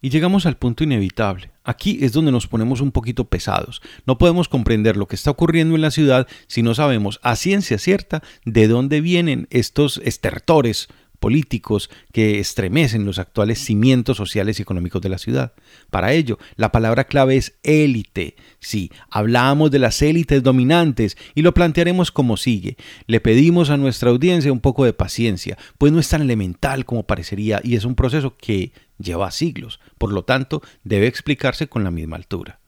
Y 0.00 0.10
llegamos 0.10 0.46
al 0.46 0.56
punto 0.56 0.84
inevitable. 0.84 1.50
Aquí 1.64 1.98
es 2.02 2.12
donde 2.12 2.32
nos 2.32 2.46
ponemos 2.46 2.80
un 2.80 2.92
poquito 2.92 3.24
pesados. 3.24 3.82
No 4.06 4.16
podemos 4.16 4.48
comprender 4.48 4.96
lo 4.96 5.06
que 5.06 5.16
está 5.16 5.30
ocurriendo 5.30 5.74
en 5.74 5.82
la 5.82 5.90
ciudad 5.90 6.28
si 6.46 6.62
no 6.62 6.74
sabemos 6.74 7.18
a 7.22 7.34
ciencia 7.36 7.78
cierta 7.78 8.22
de 8.44 8.68
dónde 8.68 9.00
vienen 9.00 9.48
estos 9.50 10.00
estertores 10.04 10.88
políticos 11.18 11.90
que 12.12 12.38
estremecen 12.38 13.04
los 13.04 13.18
actuales 13.18 13.58
cimientos 13.58 14.16
sociales 14.16 14.58
y 14.58 14.62
económicos 14.62 15.02
de 15.02 15.08
la 15.08 15.18
ciudad. 15.18 15.52
Para 15.90 16.12
ello, 16.12 16.38
la 16.56 16.70
palabra 16.72 17.04
clave 17.04 17.36
es 17.36 17.58
élite. 17.62 18.36
Sí, 18.60 18.90
hablamos 19.10 19.70
de 19.70 19.78
las 19.78 20.00
élites 20.02 20.42
dominantes 20.42 21.16
y 21.34 21.42
lo 21.42 21.54
plantearemos 21.54 22.12
como 22.12 22.36
sigue. 22.36 22.76
Le 23.06 23.20
pedimos 23.20 23.70
a 23.70 23.76
nuestra 23.76 24.10
audiencia 24.10 24.52
un 24.52 24.60
poco 24.60 24.84
de 24.84 24.92
paciencia, 24.92 25.58
pues 25.76 25.92
no 25.92 25.98
es 25.98 26.08
tan 26.08 26.22
elemental 26.22 26.84
como 26.84 27.06
parecería 27.06 27.60
y 27.62 27.76
es 27.76 27.84
un 27.84 27.94
proceso 27.94 28.36
que 28.36 28.72
lleva 28.98 29.30
siglos, 29.30 29.80
por 29.96 30.12
lo 30.12 30.24
tanto 30.24 30.62
debe 30.84 31.06
explicarse 31.06 31.68
con 31.68 31.84
la 31.84 31.90
misma 31.90 32.16
altura. 32.16 32.60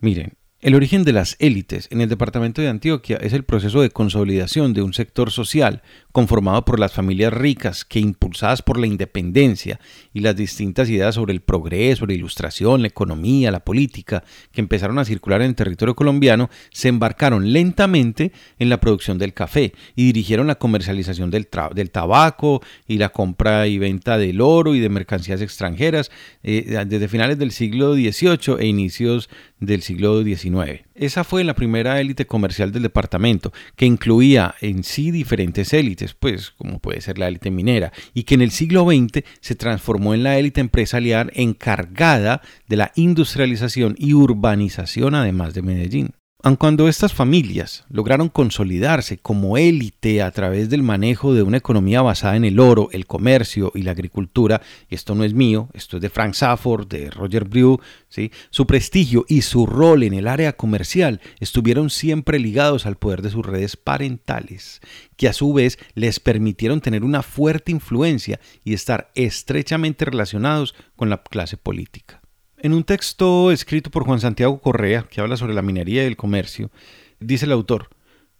Miren, 0.00 0.36
el 0.62 0.76
origen 0.76 1.02
de 1.02 1.12
las 1.12 1.34
élites 1.40 1.88
en 1.90 2.00
el 2.00 2.08
departamento 2.08 2.62
de 2.62 2.68
Antioquia 2.68 3.16
es 3.16 3.32
el 3.32 3.42
proceso 3.42 3.82
de 3.82 3.90
consolidación 3.90 4.72
de 4.74 4.82
un 4.82 4.94
sector 4.94 5.32
social 5.32 5.82
conformado 6.12 6.64
por 6.64 6.78
las 6.78 6.92
familias 6.92 7.32
ricas 7.32 7.84
que, 7.84 7.98
impulsadas 7.98 8.62
por 8.62 8.78
la 8.78 8.86
independencia 8.86 9.80
y 10.12 10.20
las 10.20 10.36
distintas 10.36 10.88
ideas 10.88 11.16
sobre 11.16 11.32
el 11.32 11.40
progreso, 11.40 12.06
la 12.06 12.12
ilustración, 12.12 12.82
la 12.82 12.86
economía, 12.86 13.50
la 13.50 13.64
política, 13.64 14.22
que 14.52 14.60
empezaron 14.60 15.00
a 15.00 15.04
circular 15.04 15.42
en 15.42 15.48
el 15.48 15.56
territorio 15.56 15.96
colombiano, 15.96 16.48
se 16.70 16.86
embarcaron 16.86 17.52
lentamente 17.52 18.30
en 18.60 18.68
la 18.68 18.78
producción 18.78 19.18
del 19.18 19.34
café 19.34 19.72
y 19.96 20.04
dirigieron 20.04 20.46
la 20.46 20.60
comercialización 20.60 21.32
del, 21.32 21.48
tabaco 21.48 22.62
y 22.86 22.98
la 22.98 23.08
compra 23.08 23.66
y 23.66 23.78
venta 23.78 24.16
del 24.16 24.40
oro 24.40 24.76
y 24.76 24.80
de 24.80 24.88
mercancías 24.88 25.40
extranjeras 25.40 26.12
eh, 26.44 26.84
desde 26.86 27.08
finales 27.08 27.36
del 27.36 27.50
siglo 27.50 27.94
XVIII 27.94 28.58
e 28.60 28.66
inicios 28.66 29.28
del 29.62 29.82
siglo 29.82 30.22
XIX. 30.22 30.82
Esa 30.94 31.24
fue 31.24 31.44
la 31.44 31.54
primera 31.54 32.00
élite 32.00 32.26
comercial 32.26 32.72
del 32.72 32.82
departamento, 32.82 33.52
que 33.76 33.86
incluía 33.86 34.54
en 34.60 34.82
sí 34.84 35.10
diferentes 35.10 35.72
élites, 35.72 36.14
pues 36.14 36.50
como 36.50 36.80
puede 36.80 37.00
ser 37.00 37.18
la 37.18 37.28
élite 37.28 37.50
minera, 37.50 37.92
y 38.12 38.24
que 38.24 38.34
en 38.34 38.42
el 38.42 38.50
siglo 38.50 38.84
XX 38.84 39.24
se 39.40 39.54
transformó 39.54 40.14
en 40.14 40.24
la 40.24 40.38
élite 40.38 40.60
empresarial 40.60 41.30
encargada 41.34 42.42
de 42.66 42.76
la 42.76 42.92
industrialización 42.96 43.94
y 43.98 44.14
urbanización 44.14 45.14
además 45.14 45.54
de 45.54 45.62
Medellín. 45.62 46.14
Aun 46.44 46.56
cuando 46.56 46.88
estas 46.88 47.14
familias 47.14 47.84
lograron 47.88 48.28
consolidarse 48.28 49.16
como 49.16 49.56
élite 49.58 50.22
a 50.22 50.32
través 50.32 50.68
del 50.68 50.82
manejo 50.82 51.34
de 51.34 51.44
una 51.44 51.58
economía 51.58 52.02
basada 52.02 52.34
en 52.34 52.44
el 52.44 52.58
oro, 52.58 52.88
el 52.90 53.06
comercio 53.06 53.70
y 53.76 53.82
la 53.82 53.92
agricultura, 53.92 54.60
esto 54.90 55.14
no 55.14 55.22
es 55.22 55.34
mío, 55.34 55.68
esto 55.72 55.98
es 55.98 56.02
de 56.02 56.10
Frank 56.10 56.34
Safford, 56.34 56.88
de 56.88 57.10
Roger 57.10 57.44
Brew, 57.44 57.80
¿sí? 58.08 58.32
su 58.50 58.66
prestigio 58.66 59.24
y 59.28 59.42
su 59.42 59.66
rol 59.66 60.02
en 60.02 60.14
el 60.14 60.26
área 60.26 60.54
comercial 60.54 61.20
estuvieron 61.38 61.90
siempre 61.90 62.40
ligados 62.40 62.86
al 62.86 62.96
poder 62.96 63.22
de 63.22 63.30
sus 63.30 63.46
redes 63.46 63.76
parentales, 63.76 64.80
que 65.16 65.28
a 65.28 65.32
su 65.32 65.52
vez 65.52 65.78
les 65.94 66.18
permitieron 66.18 66.80
tener 66.80 67.04
una 67.04 67.22
fuerte 67.22 67.70
influencia 67.70 68.40
y 68.64 68.74
estar 68.74 69.12
estrechamente 69.14 70.06
relacionados 70.06 70.74
con 70.96 71.08
la 71.08 71.22
clase 71.22 71.56
política. 71.56 72.21
En 72.64 72.74
un 72.74 72.84
texto 72.84 73.50
escrito 73.50 73.90
por 73.90 74.04
Juan 74.04 74.20
Santiago 74.20 74.60
Correa, 74.60 75.08
que 75.10 75.20
habla 75.20 75.36
sobre 75.36 75.52
la 75.52 75.62
minería 75.62 76.04
y 76.04 76.06
el 76.06 76.16
comercio, 76.16 76.70
dice 77.18 77.46
el 77.46 77.50
autor, 77.50 77.88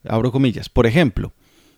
abro 0.05 0.31
comillas, 0.31 0.69
por 0.69 0.87
ejemplo, 0.87 1.33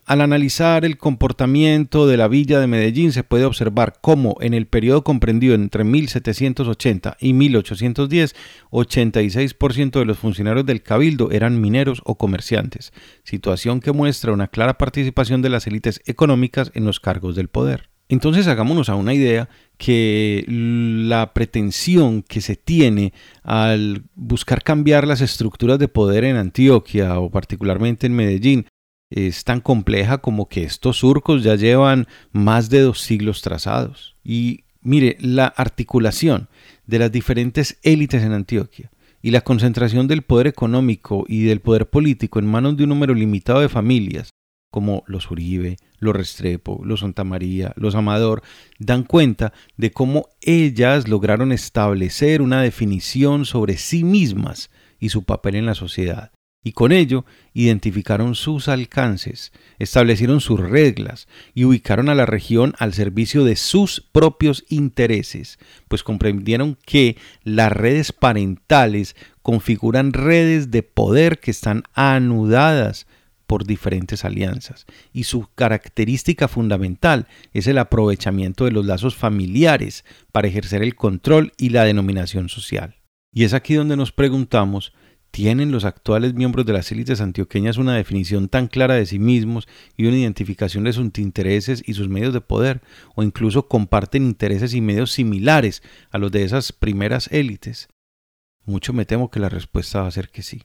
al 0.05 0.21
analizar 0.21 0.85
el 0.85 0.99
comportamiento 0.99 2.07
de 2.07 2.19
la 2.19 2.29
villa 2.29 2.61
de 2.61 2.67
Medellín 2.67 3.13
se 3.13 3.25
puede 3.25 3.47
observar 3.47 3.95
cómo 4.03 4.37
en 4.43 4.53
el 4.53 4.67
periodo 4.67 5.05
comprendido 5.05 5.55
entre 5.55 5.85
1780 5.85 7.17
y 7.19 7.33
1810, 7.33 8.37
86% 8.71 9.99
de 9.99 10.05
los 10.05 10.19
funcionarios 10.19 10.67
del 10.67 10.83
cabildo 10.83 11.31
eran 11.31 11.63
mineros 11.63 12.03
o 12.05 12.17
comerciantes, 12.17 12.93
situación 13.23 13.81
que 13.81 13.93
muestra 13.93 14.35
una 14.35 14.49
clara 14.49 14.77
participación 14.77 15.41
de 15.41 15.49
las 15.49 15.67
élites 15.67 16.03
económicas 16.05 16.71
en 16.75 16.85
los 16.85 17.01
cargos 17.01 17.37
del 17.37 17.49
poder. 17.49 17.94
Entonces 18.09 18.47
hagámonos 18.47 18.89
a 18.89 18.97
una 18.97 19.15
idea 19.15 19.49
que 19.79 20.45
la 20.47 21.33
pretensión 21.33 22.23
que 22.23 22.41
se 22.41 22.57
tiene 22.57 23.13
al 23.43 24.05
buscar 24.15 24.63
cambiar 24.63 25.07
las 25.07 25.21
estructuras 25.21 25.79
de 25.79 25.89
poder 25.89 26.25
en 26.25 26.37
Antioquia 26.37 27.19
o 27.19 27.31
particularmente 27.31 28.07
en 28.07 28.15
Medellín 28.15 28.67
es 29.11 29.45
tan 29.45 29.61
compleja 29.61 30.19
como 30.19 30.49
que 30.49 30.65
estos 30.65 30.99
surcos 30.99 31.43
ya 31.43 31.55
llevan 31.55 32.07
más 32.33 32.69
de 32.69 32.81
dos 32.81 33.01
siglos 33.01 33.43
trazados. 33.43 34.17
Y 34.23 34.65
mire, 34.83 35.17
la 35.21 35.47
articulación 35.47 36.49
de 36.87 36.99
las 36.99 37.13
diferentes 37.13 37.79
élites 37.83 38.23
en 38.23 38.33
Antioquia 38.33 38.91
y 39.23 39.31
la 39.31 39.41
concentración 39.41 40.09
del 40.09 40.23
poder 40.23 40.47
económico 40.47 41.25
y 41.27 41.45
del 41.45 41.61
poder 41.61 41.89
político 41.89 42.39
en 42.39 42.47
manos 42.47 42.77
de 42.77 42.85
un 42.85 42.91
número 42.91 43.15
limitado 43.15 43.61
de 43.61 43.69
familias 43.69 44.31
como 44.75 45.05
los 45.07 45.31
Uribe, 45.31 45.77
los 46.01 46.17
Restrepo, 46.17 46.81
los 46.85 46.99
Santa 46.99 47.23
María, 47.23 47.73
los 47.77 47.95
Amador, 47.95 48.43
dan 48.81 49.05
cuenta 49.05 49.53
de 49.77 49.93
cómo 49.93 50.31
ellas 50.41 51.07
lograron 51.07 51.53
establecer 51.53 52.43
una 52.43 52.61
definición 52.61 53.45
sobre 53.45 53.77
sí 53.77 54.03
mismas 54.03 54.71
y 54.99 55.11
su 55.11 55.23
papel 55.23 55.55
en 55.55 55.67
la 55.67 55.77
sociedad. 55.77 56.33
Y 56.65 56.73
con 56.73 56.91
ello 56.91 57.25
identificaron 57.53 58.35
sus 58.35 58.67
alcances, 58.67 59.53
establecieron 59.79 60.41
sus 60.41 60.59
reglas 60.59 61.29
y 61.55 61.67
ubicaron 61.67 62.09
a 62.09 62.17
la 62.17 62.27
región 62.27 62.75
al 62.81 62.95
servicio 62.95 63.45
de 63.45 63.55
sus 63.55 64.01
propios 64.01 64.65
intereses, 64.69 65.61
pues 65.87 66.03
comprendieron 66.03 66.77
que 66.85 67.17
las 67.45 67.71
redes 67.71 68.11
parentales 68.11 69.15
configuran 69.41 70.13
redes 70.13 70.73
de 70.73 70.83
poder 70.83 71.39
que 71.39 71.53
están 71.53 71.85
anudadas 71.95 73.07
por 73.47 73.65
diferentes 73.65 74.25
alianzas 74.25 74.87
y 75.13 75.25
su 75.25 75.49
característica 75.55 76.49
fundamental 76.49 77.29
es 77.53 77.67
el 77.67 77.79
aprovechamiento 77.79 78.65
de 78.65 78.73
los 78.73 78.87
lazos 78.87 79.15
familiares 79.15 80.05
para 80.33 80.49
ejercer 80.49 80.83
el 80.83 80.95
control 80.95 81.53
y 81.57 81.71
la 81.71 81.85
denominación 81.85 82.49
social. 82.49 82.97
Y 83.33 83.45
es 83.45 83.53
aquí 83.53 83.75
donde 83.75 83.97
nos 83.97 84.13
preguntamos, 84.13 84.93
¿tienen 85.31 85.73
los 85.73 85.85
actuales 85.85 86.35
miembros 86.35 86.65
de 86.65 86.73
las 86.73 86.91
élites 86.93 87.21
antioqueñas 87.21 87.79
una 87.79 87.97
definición 87.97 88.49
tan 88.49 88.69
clara 88.69 88.95
de 88.95 89.07
sí 89.07 89.19
mismos 89.19 89.67
y 89.97 90.07
una 90.07 90.17
identificación 90.17 90.85
de 90.85 90.93
sus 90.93 91.11
intereses 91.19 91.83
y 91.85 91.95
sus 91.95 92.09
medios 92.09 92.33
de 92.33 92.41
poder? 92.41 92.81
¿O 93.17 93.23
incluso 93.23 93.67
comparten 93.67 94.25
intereses 94.25 94.73
y 94.75 94.81
medios 94.81 95.11
similares 95.11 95.83
a 96.11 96.19
los 96.19 96.31
de 96.31 96.45
esas 96.45 96.73
primeras 96.73 97.29
élites? 97.33 97.89
Mucho 98.65 98.93
me 98.93 99.05
temo 99.05 99.31
que 99.31 99.41
la 99.41 99.49
respuesta 99.49 100.03
va 100.03 100.09
a 100.09 100.13
ser 100.13 100.31
que 100.31 100.43
sí. 100.43 100.63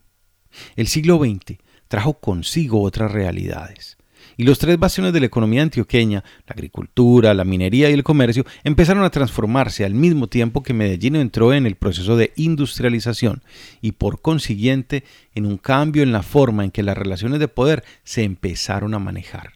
El 0.76 0.88
siglo 0.88 1.18
XX 1.18 1.58
trajo 1.90 2.14
consigo 2.14 2.82
otras 2.82 3.12
realidades. 3.12 3.98
Y 4.38 4.44
los 4.44 4.58
tres 4.58 4.80
bastiones 4.80 5.12
de 5.12 5.20
la 5.20 5.26
economía 5.26 5.64
antioqueña, 5.64 6.24
la 6.48 6.54
agricultura, 6.54 7.34
la 7.34 7.44
minería 7.44 7.90
y 7.90 7.94
el 7.94 8.04
comercio, 8.06 8.46
empezaron 8.64 9.04
a 9.04 9.10
transformarse 9.10 9.84
al 9.84 9.94
mismo 9.94 10.28
tiempo 10.28 10.64
que 10.64 10.74
Medellín 10.74 11.18
entró 11.18 11.54
en 11.54 11.66
el 11.66 11.76
proceso 11.76 12.16
de 12.16 12.32
industrialización 12.38 13.44
y 13.82 13.94
por 13.94 14.22
consiguiente 14.22 15.04
en 15.36 15.46
un 15.46 15.58
cambio 15.58 16.04
en 16.04 16.14
la 16.14 16.24
forma 16.24 16.64
en 16.64 16.72
que 16.72 16.84
las 16.84 16.98
relaciones 16.98 17.40
de 17.40 17.50
poder 17.50 17.84
se 18.04 18.24
empezaron 18.24 18.94
a 18.94 19.00
manejar. 19.00 19.54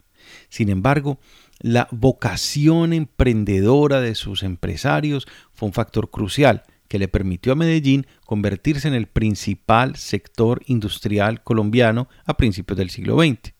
Sin 0.49 0.69
embargo, 0.69 1.17
la 1.59 1.87
vocación 1.91 2.91
emprendedora 2.91 4.01
de 4.01 4.15
sus 4.15 4.43
empresarios 4.43 5.27
fue 5.53 5.67
un 5.67 5.73
factor 5.73 6.09
crucial 6.09 6.63
que 6.93 6.99
le 6.99 7.07
permitió 7.07 7.53
a 7.53 7.55
Medellín 7.55 8.05
convertirse 8.23 8.87
en 8.87 8.93
el 8.93 9.07
principal 9.07 9.95
sector 9.95 10.61
industrial 10.67 11.41
colombiano 11.41 12.07
a 12.23 12.37
principios 12.37 12.77
del 12.77 12.91
siglo 12.91 13.17
XX. 13.17 13.55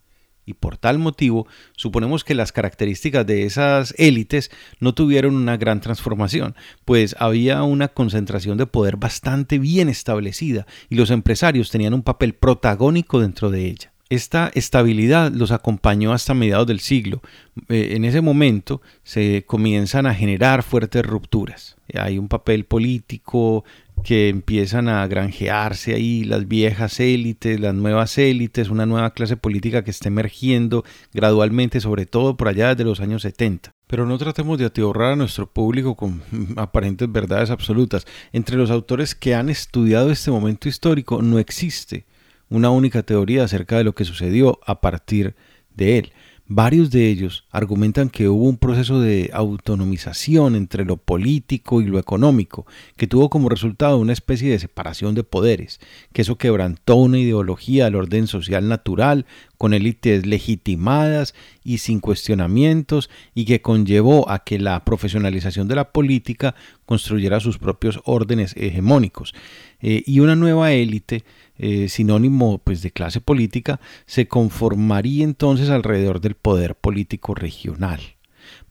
Y 0.45 0.53
por 0.53 0.77
tal 0.77 0.99
motivo, 0.99 1.47
suponemos 1.75 2.23
que 2.23 2.35
las 2.35 2.51
características 2.51 3.25
de 3.25 3.47
esas 3.47 3.95
élites 3.97 4.51
no 4.79 4.93
tuvieron 4.93 5.33
una 5.33 5.57
gran 5.57 5.81
transformación, 5.81 6.53
pues 6.85 7.15
había 7.17 7.63
una 7.63 7.87
concentración 7.87 8.59
de 8.59 8.67
poder 8.67 8.97
bastante 8.97 9.57
bien 9.57 9.89
establecida 9.89 10.67
y 10.87 10.93
los 10.93 11.09
empresarios 11.09 11.71
tenían 11.71 11.95
un 11.95 12.03
papel 12.03 12.35
protagónico 12.35 13.19
dentro 13.19 13.49
de 13.49 13.65
ella. 13.65 13.92
Esta 14.13 14.51
estabilidad 14.53 15.31
los 15.31 15.49
acompañó 15.49 16.13
hasta 16.13 16.35
mediados 16.35 16.67
del 16.67 16.81
siglo. 16.81 17.23
Eh, 17.67 17.93
en 17.95 18.05
ese 18.05 18.21
momento 18.21 18.79
se 19.01 19.43
comienzan 19.47 20.05
a 20.05 20.13
generar 20.13 20.61
fuertes 20.61 21.03
rupturas. 21.03 21.77
Hay 21.95 22.19
un 22.19 22.27
papel 22.27 22.65
político 22.65 23.63
que 24.03 24.29
empiezan 24.29 24.87
a 24.87 25.07
granjearse 25.07 25.95
ahí 25.95 26.25
las 26.25 26.47
viejas 26.47 26.99
élites, 26.99 27.59
las 27.59 27.73
nuevas 27.73 28.19
élites, 28.19 28.69
una 28.69 28.85
nueva 28.85 29.15
clase 29.15 29.35
política 29.35 29.83
que 29.83 29.89
está 29.89 30.09
emergiendo 30.09 30.85
gradualmente, 31.11 31.81
sobre 31.81 32.05
todo 32.05 32.37
por 32.37 32.49
allá 32.49 32.69
desde 32.69 32.83
los 32.83 32.99
años 32.99 33.23
70. 33.23 33.71
Pero 33.87 34.05
no 34.05 34.19
tratemos 34.19 34.59
de 34.59 34.65
atiborrar 34.65 35.13
a 35.13 35.15
nuestro 35.15 35.47
público 35.51 35.95
con 35.95 36.21
aparentes 36.55 37.11
verdades 37.11 37.49
absolutas. 37.49 38.05
Entre 38.31 38.57
los 38.57 38.69
autores 38.69 39.15
que 39.15 39.33
han 39.33 39.49
estudiado 39.49 40.11
este 40.11 40.29
momento 40.29 40.69
histórico 40.69 41.23
no 41.23 41.39
existe 41.39 42.05
una 42.49 42.69
única 42.69 43.03
teoría 43.03 43.43
acerca 43.43 43.77
de 43.77 43.83
lo 43.83 43.93
que 43.93 44.05
sucedió 44.05 44.59
a 44.65 44.81
partir 44.81 45.35
de 45.75 45.97
él. 45.97 46.13
Varios 46.45 46.91
de 46.91 47.07
ellos 47.07 47.45
argumentan 47.51 48.09
que 48.09 48.27
hubo 48.27 48.49
un 48.49 48.57
proceso 48.57 48.99
de 48.99 49.29
autonomización 49.31 50.55
entre 50.57 50.83
lo 50.83 50.97
político 50.97 51.81
y 51.81 51.85
lo 51.85 51.99
económico, 51.99 52.67
que 52.97 53.07
tuvo 53.07 53.29
como 53.29 53.47
resultado 53.47 53.97
una 53.97 54.11
especie 54.11 54.51
de 54.51 54.59
separación 54.59 55.15
de 55.15 55.23
poderes, 55.23 55.79
que 56.11 56.21
eso 56.21 56.37
quebrantó 56.37 56.97
una 56.97 57.17
ideología 57.17 57.85
del 57.85 57.95
orden 57.95 58.27
social 58.27 58.67
natural, 58.67 59.25
con 59.57 59.73
élites 59.73 60.25
legitimadas 60.25 61.33
y 61.63 61.77
sin 61.77 62.01
cuestionamientos, 62.01 63.09
y 63.33 63.45
que 63.45 63.61
conllevó 63.61 64.29
a 64.29 64.43
que 64.43 64.59
la 64.59 64.83
profesionalización 64.83 65.69
de 65.69 65.75
la 65.75 65.93
política 65.93 66.55
construyera 66.85 67.39
sus 67.39 67.57
propios 67.57 68.01
órdenes 68.03 68.53
hegemónicos. 68.57 69.33
Eh, 69.79 70.03
y 70.05 70.19
una 70.19 70.35
nueva 70.35 70.73
élite 70.73 71.23
eh, 71.57 71.89
sinónimo 71.89 72.57
pues, 72.57 72.81
de 72.81 72.91
clase 72.91 73.21
política, 73.21 73.79
se 74.05 74.27
conformaría 74.27 75.23
entonces 75.23 75.69
alrededor 75.69 76.21
del 76.21 76.35
poder 76.35 76.75
político 76.75 77.35
regional. 77.35 78.01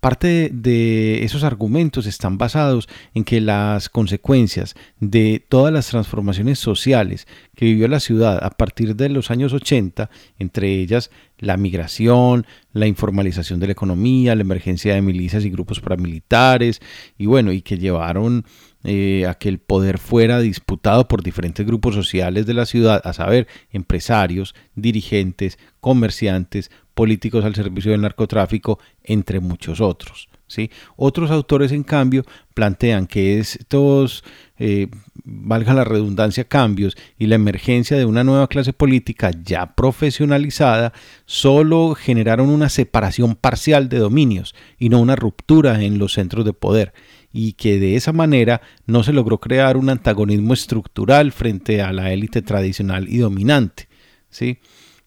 Parte 0.00 0.50
de 0.52 1.22
esos 1.24 1.44
argumentos 1.44 2.06
están 2.06 2.36
basados 2.36 2.88
en 3.14 3.24
que 3.24 3.40
las 3.40 3.88
consecuencias 3.88 4.74
de 4.98 5.44
todas 5.48 5.72
las 5.72 5.86
transformaciones 5.86 6.58
sociales 6.58 7.26
que 7.54 7.66
vivió 7.66 7.86
la 7.88 8.00
ciudad 8.00 8.42
a 8.42 8.50
partir 8.50 8.96
de 8.96 9.08
los 9.08 9.30
años 9.30 9.52
80, 9.52 10.10
entre 10.38 10.74
ellas 10.74 11.10
la 11.38 11.56
migración, 11.56 12.46
la 12.72 12.86
informalización 12.86 13.60
de 13.60 13.66
la 13.66 13.72
economía, 13.72 14.34
la 14.34 14.42
emergencia 14.42 14.94
de 14.94 15.02
milicias 15.02 15.44
y 15.44 15.50
grupos 15.50 15.80
paramilitares, 15.80 16.80
y 17.16 17.26
bueno, 17.26 17.52
y 17.52 17.62
que 17.62 17.78
llevaron 17.78 18.44
eh, 18.84 19.26
a 19.28 19.34
que 19.34 19.48
el 19.48 19.58
poder 19.58 19.98
fuera 19.98 20.40
disputado 20.40 21.06
por 21.06 21.22
diferentes 21.22 21.64
grupos 21.66 21.94
sociales 21.94 22.46
de 22.46 22.54
la 22.54 22.66
ciudad, 22.66 23.00
a 23.04 23.12
saber, 23.12 23.46
empresarios, 23.70 24.54
dirigentes, 24.74 25.58
comerciantes, 25.80 26.70
políticos 26.94 27.44
al 27.44 27.54
servicio 27.54 27.92
del 27.92 28.00
narcotráfico, 28.00 28.78
entre 29.04 29.40
muchos 29.40 29.80
otros. 29.80 30.28
¿sí? 30.52 30.70
Otros 30.96 31.30
autores, 31.30 31.72
en 31.72 31.82
cambio, 31.82 32.24
plantean 32.54 33.06
que 33.06 33.38
estos, 33.38 34.22
eh, 34.58 34.88
valga 35.24 35.74
la 35.74 35.84
redundancia, 35.84 36.44
cambios 36.44 36.96
y 37.18 37.26
la 37.26 37.36
emergencia 37.36 37.96
de 37.96 38.04
una 38.04 38.24
nueva 38.24 38.48
clase 38.48 38.72
política 38.72 39.30
ya 39.42 39.74
profesionalizada 39.74 40.92
solo 41.24 41.94
generaron 41.94 42.50
una 42.50 42.68
separación 42.68 43.34
parcial 43.34 43.88
de 43.88 43.98
dominios 43.98 44.54
y 44.78 44.88
no 44.88 45.00
una 45.00 45.16
ruptura 45.16 45.82
en 45.82 45.98
los 45.98 46.14
centros 46.14 46.44
de 46.44 46.52
poder 46.52 46.92
y 47.32 47.54
que 47.54 47.78
de 47.78 47.96
esa 47.96 48.12
manera 48.12 48.60
no 48.86 49.02
se 49.02 49.12
logró 49.12 49.38
crear 49.38 49.76
un 49.76 49.90
antagonismo 49.90 50.54
estructural 50.54 51.32
frente 51.32 51.80
a 51.82 51.92
la 51.92 52.12
élite 52.12 52.42
tradicional 52.42 53.08
y 53.08 53.18
dominante. 53.18 53.88
¿sí? 54.30 54.58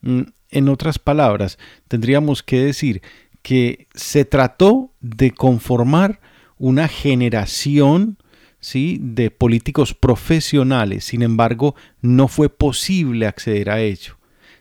Mm, 0.02 0.22
en 0.50 0.70
otras 0.70 1.00
palabras, 1.00 1.58
tendríamos 1.88 2.44
que 2.44 2.60
decir 2.60 3.02
que 3.42 3.88
se 3.94 4.26
trató 4.26 4.92
de 5.02 5.32
conformar 5.32 6.20
una 6.58 6.88
generación 6.88 8.18
¿sí? 8.60 8.98
de 9.02 9.30
políticos 9.30 9.94
profesionales, 9.94 11.06
sin 11.06 11.22
embargo, 11.22 11.76
no 12.02 12.28
fue 12.28 12.50
posible 12.50 13.28
acceder 13.28 13.70
a 13.70 13.82
ello 13.82 14.15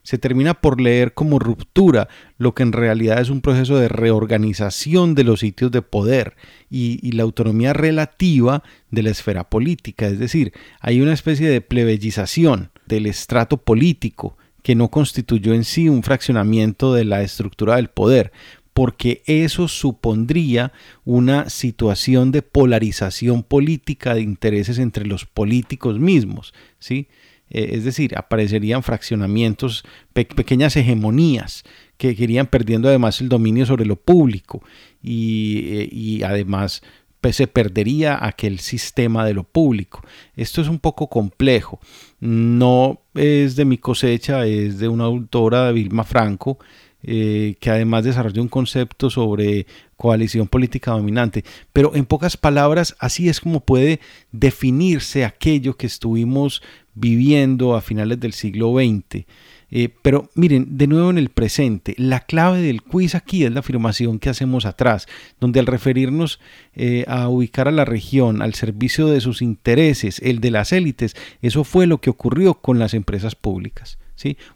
se 0.04 0.18
termina 0.18 0.54
por 0.54 0.80
leer 0.80 1.14
como 1.14 1.38
ruptura, 1.38 2.08
lo 2.38 2.54
que 2.54 2.62
en 2.62 2.72
realidad 2.72 3.20
es 3.20 3.30
un 3.30 3.40
proceso 3.40 3.76
de 3.78 3.88
reorganización 3.88 5.14
de 5.14 5.24
los 5.24 5.40
sitios 5.40 5.72
de 5.72 5.82
poder 5.82 6.36
y, 6.70 7.10
la 7.12 7.22
autonomía 7.22 7.72
relativa 7.72 8.62
de 8.90 9.02
la 9.02 9.10
esfera 9.10 9.48
política. 9.48 10.06
Es 10.06 10.18
decir, 10.18 10.52
hay 10.80 11.00
una 11.00 11.14
especie 11.14 11.48
de 11.48 11.62
plebeyización 11.62 12.70
del 12.86 13.06
estrato 13.06 13.56
político 13.56 14.36
que 14.62 14.74
no 14.74 14.90
constituyó 14.90 15.54
en 15.54 15.64
sí 15.64 15.88
un 15.88 16.02
fraccionamiento 16.02 16.92
de 16.92 17.04
la 17.04 17.22
estructura 17.22 17.76
del 17.76 17.88
poder, 17.88 18.32
porque 18.74 19.22
eso 19.26 19.68
supondría 19.68 20.72
una 21.04 21.48
situación 21.48 22.30
de 22.30 22.42
polarización 22.42 23.42
política 23.42 24.14
de 24.14 24.20
intereses 24.20 24.78
entre 24.78 25.06
los 25.06 25.24
políticos 25.24 25.98
mismos, 25.98 26.52
¿sí? 26.78 27.08
Eh, 27.54 27.76
es 27.76 27.84
decir, 27.84 28.18
aparecerían 28.18 28.82
fraccionamientos, 28.82 29.84
pequeñas 30.12 30.76
hegemonías 30.76 31.62
que 31.96 32.08
irían 32.10 32.48
perdiendo 32.48 32.88
además 32.88 33.20
el 33.20 33.28
dominio 33.28 33.64
sobre 33.64 33.86
lo 33.86 33.94
público 33.94 34.60
y, 35.00 36.20
eh, 36.20 36.24
además 36.26 36.82
pues, 37.20 37.36
se 37.36 37.46
perdería 37.46 38.18
aquel 38.20 38.58
sistema 38.58 39.24
de 39.24 39.34
lo 39.34 39.44
público. 39.44 40.02
Esto 40.36 40.60
es 40.60 40.68
un 40.68 40.80
poco 40.80 41.08
complejo. 41.08 41.78
No 42.18 43.00
es 43.14 43.54
de 43.54 43.64
mi 43.64 43.78
cosecha, 43.78 44.44
es 44.46 44.78
de 44.80 44.88
una 44.88 45.04
autora, 45.04 45.70
Vilma 45.70 46.02
Franco, 46.02 46.58
eh, 47.04 47.54
que 47.60 47.70
además 47.70 48.02
desarrolló 48.02 48.42
un 48.42 48.48
concepto 48.48 49.10
sobre 49.10 49.66
coalición 49.96 50.48
política 50.48 50.92
dominante. 50.92 51.44
Pero 51.72 51.94
en 51.94 52.04
pocas 52.06 52.36
palabras, 52.36 52.96
así 52.98 53.28
es 53.28 53.40
como 53.40 53.60
puede 53.60 54.00
definirse 54.32 55.24
aquello 55.24 55.76
que 55.76 55.86
estuvimos 55.86 56.62
viviendo 56.94 57.74
a 57.74 57.80
finales 57.80 58.20
del 58.20 58.32
siglo 58.32 58.72
XX. 58.74 59.26
Eh, 59.76 59.88
pero 60.02 60.30
miren, 60.36 60.78
de 60.78 60.86
nuevo 60.86 61.10
en 61.10 61.18
el 61.18 61.30
presente, 61.30 61.94
la 61.98 62.20
clave 62.20 62.62
del 62.62 62.82
quiz 62.82 63.16
aquí 63.16 63.44
es 63.44 63.52
la 63.52 63.60
afirmación 63.60 64.20
que 64.20 64.30
hacemos 64.30 64.66
atrás, 64.66 65.08
donde 65.40 65.58
al 65.58 65.66
referirnos 65.66 66.38
eh, 66.74 67.04
a 67.08 67.28
ubicar 67.28 67.66
a 67.66 67.72
la 67.72 67.84
región 67.84 68.40
al 68.40 68.54
servicio 68.54 69.08
de 69.08 69.20
sus 69.20 69.42
intereses, 69.42 70.20
el 70.22 70.40
de 70.40 70.52
las 70.52 70.72
élites, 70.72 71.16
eso 71.42 71.64
fue 71.64 71.88
lo 71.88 72.00
que 72.00 72.10
ocurrió 72.10 72.54
con 72.54 72.78
las 72.78 72.94
empresas 72.94 73.34
públicas. 73.34 73.98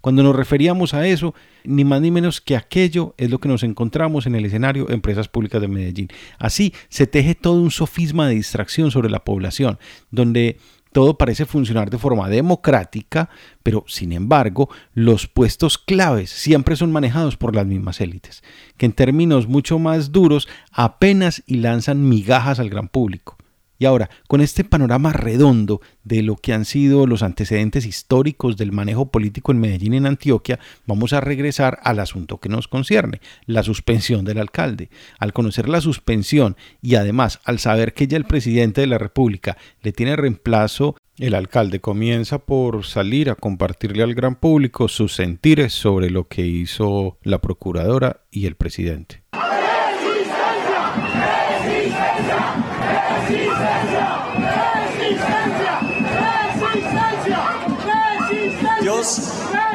Cuando 0.01 0.23
nos 0.23 0.37
referíamos 0.37 0.95
a 0.95 1.07
eso, 1.07 1.35
ni 1.65 1.85
más 1.85 2.01
ni 2.01 2.11
menos 2.11 2.41
que 2.41 2.57
aquello 2.57 3.15
es 3.19 3.31
lo 3.31 3.39
que 3.39 3.49
nos 3.49 3.63
encontramos 3.63 4.27
en 4.27 4.35
el 4.35 4.45
escenario 4.45 4.91
Empresas 4.91 5.29
Públicas 5.29 5.61
de 5.61 5.69
Medellín. 5.69 6.09
Así 6.39 6.73
se 6.89 7.07
teje 7.07 7.35
todo 7.35 7.61
un 7.61 7.71
sofisma 7.71 8.29
de 8.29 8.35
distracción 8.35 8.91
sobre 8.91 9.11
la 9.11 9.25
población, 9.25 9.79
donde 10.11 10.59
todo 10.93 11.19
parece 11.19 11.45
funcionar 11.45 11.91
de 11.91 11.99
forma 11.99 12.29
democrática, 12.29 13.29
pero 13.63 13.85
sin 13.87 14.13
embargo 14.13 14.69
los 14.95 15.27
puestos 15.27 15.79
claves 15.79 16.31
siempre 16.31 16.77
son 16.77 16.93
manejados 16.93 17.37
por 17.37 17.55
las 17.55 17.67
mismas 17.67 18.01
élites, 18.01 18.43
que 18.77 18.87
en 18.87 18.93
términos 18.93 19.49
mucho 19.49 19.79
más 19.79 20.13
duros 20.13 20.49
apenas 20.73 21.43
y 21.47 21.57
lanzan 21.57 22.09
migajas 22.09 22.59
al 22.59 22.71
gran 22.71 22.89
público. 22.89 23.38
Y 23.79 23.87
ahora, 23.87 24.11
con 24.27 24.41
este 24.41 24.65
panorama 24.65 25.13
redondo 25.13 25.81
de 26.03 26.23
lo 26.23 26.37
que 26.37 26.53
han 26.53 26.65
sido 26.65 27.07
los 27.07 27.23
antecedentes 27.23 27.87
históricos 27.87 28.57
del 28.57 28.73
manejo 28.73 29.11
político 29.11 29.53
en 29.53 29.61
Medellín 29.61 29.95
y 29.95 29.99
en 29.99 30.07
Antioquia, 30.07 30.59
vamos 30.87 31.13
a 31.13 31.21
regresar 31.21 31.79
al 31.85 32.01
asunto 32.01 32.39
que 32.39 32.49
nos 32.49 32.67
concierne, 32.67 33.21
la 33.47 33.63
suspensión 33.63 34.25
del 34.25 34.39
alcalde. 34.39 34.91
Al 35.19 35.33
conocer 35.33 35.69
la 35.69 35.81
suspensión 35.81 36.57
y 36.83 36.97
además 36.97 37.41
al 37.45 37.61
saber 37.61 37.95
que 37.95 38.09
ya 38.09 38.17
el 38.17 38.25
presidente 38.25 38.81
de 38.81 38.89
la 38.89 38.99
República 38.99 39.57
le 39.83 39.93
tiene 39.93 40.17
reemplazo, 40.17 40.97
el 41.19 41.35
alcalde 41.35 41.81
comienza 41.81 42.39
por 42.39 42.85
salir 42.85 43.31
a 43.31 43.35
compartirle 43.35 44.03
al 44.03 44.15
gran 44.15 44.37
público 44.37 44.89
sus 44.89 45.15
sentires 45.15 45.73
sobre 45.73 46.11
lo 46.11 46.27
que 46.27 46.47
hizo 46.47 47.19
la 47.23 47.41
procuradora 47.41 48.23
y 48.31 48.47
el 48.47 48.57
presidente. 48.57 49.23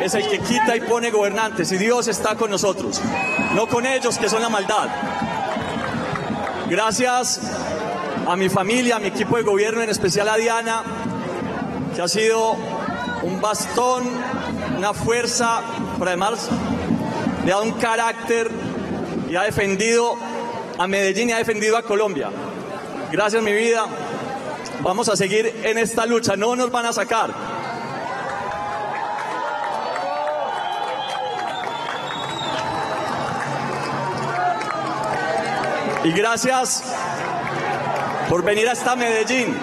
Es 0.02 0.14
el 0.14 0.28
que 0.28 0.40
quita 0.40 0.76
y 0.76 0.82
pone 0.82 1.12
gobernantes 1.12 1.72
y 1.72 1.78
Dios 1.78 2.08
está 2.08 2.36
con 2.36 2.50
nosotros, 2.50 3.02
no 3.56 3.68
con 3.68 3.86
ellos 3.86 4.18
que 4.18 4.30
son 4.30 4.42
la 4.42 4.50
maldad. 4.50 4.90
Gracias 6.70 7.42
a 8.28 8.36
mi 8.36 8.50
familia, 8.50 8.98
a 8.98 9.00
mi 9.00 9.08
equipo 9.08 9.38
de 9.38 9.44
gobierno, 9.44 9.82
en 9.82 9.90
especial 9.90 10.30
a 10.30 10.38
Diana, 10.38 10.84
que 11.96 12.02
ha 12.02 12.08
sido 12.08 12.56
un 13.24 13.40
bastón, 13.42 14.04
una 14.78 14.94
fuerza, 14.94 15.62
pero 15.98 16.10
además 16.10 16.50
le 17.46 17.52
ha 17.52 17.56
dado 17.56 17.68
un 17.68 17.74
carácter 17.74 18.50
y 19.30 19.36
ha 19.36 19.44
defendido 19.44 20.16
a 20.78 20.88
Medellín 20.88 21.30
y 21.30 21.32
ha 21.34 21.38
defendido 21.38 21.78
a 21.78 21.84
Colombia. 21.84 22.30
Gracias 23.12 23.44
mi 23.44 23.54
vida. 23.54 23.86
Vamos 24.82 25.08
a 25.08 25.16
seguir 25.16 25.62
en 25.64 25.78
esta 25.78 26.06
lucha, 26.06 26.36
no 26.36 26.56
nos 26.56 26.72
van 26.72 26.86
a 26.86 26.94
sacar. 26.94 27.32
Y 36.04 36.12
gracias 36.12 36.84
por 38.30 38.44
venir 38.44 38.68
hasta 38.68 38.96
Medellín. 38.96 39.58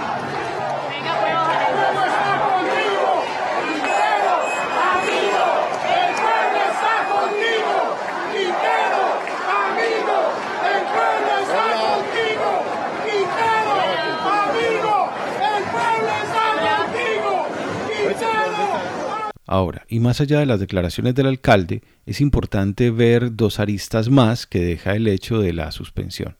Ahora, 19.50 19.84
y 19.88 19.98
más 19.98 20.20
allá 20.20 20.38
de 20.38 20.46
las 20.46 20.60
declaraciones 20.60 21.16
del 21.16 21.26
alcalde, 21.26 21.82
es 22.06 22.20
importante 22.20 22.92
ver 22.92 23.34
dos 23.34 23.58
aristas 23.58 24.08
más 24.08 24.46
que 24.46 24.60
deja 24.60 24.94
el 24.94 25.08
hecho 25.08 25.40
de 25.40 25.52
la 25.52 25.72
suspensión. 25.72 26.36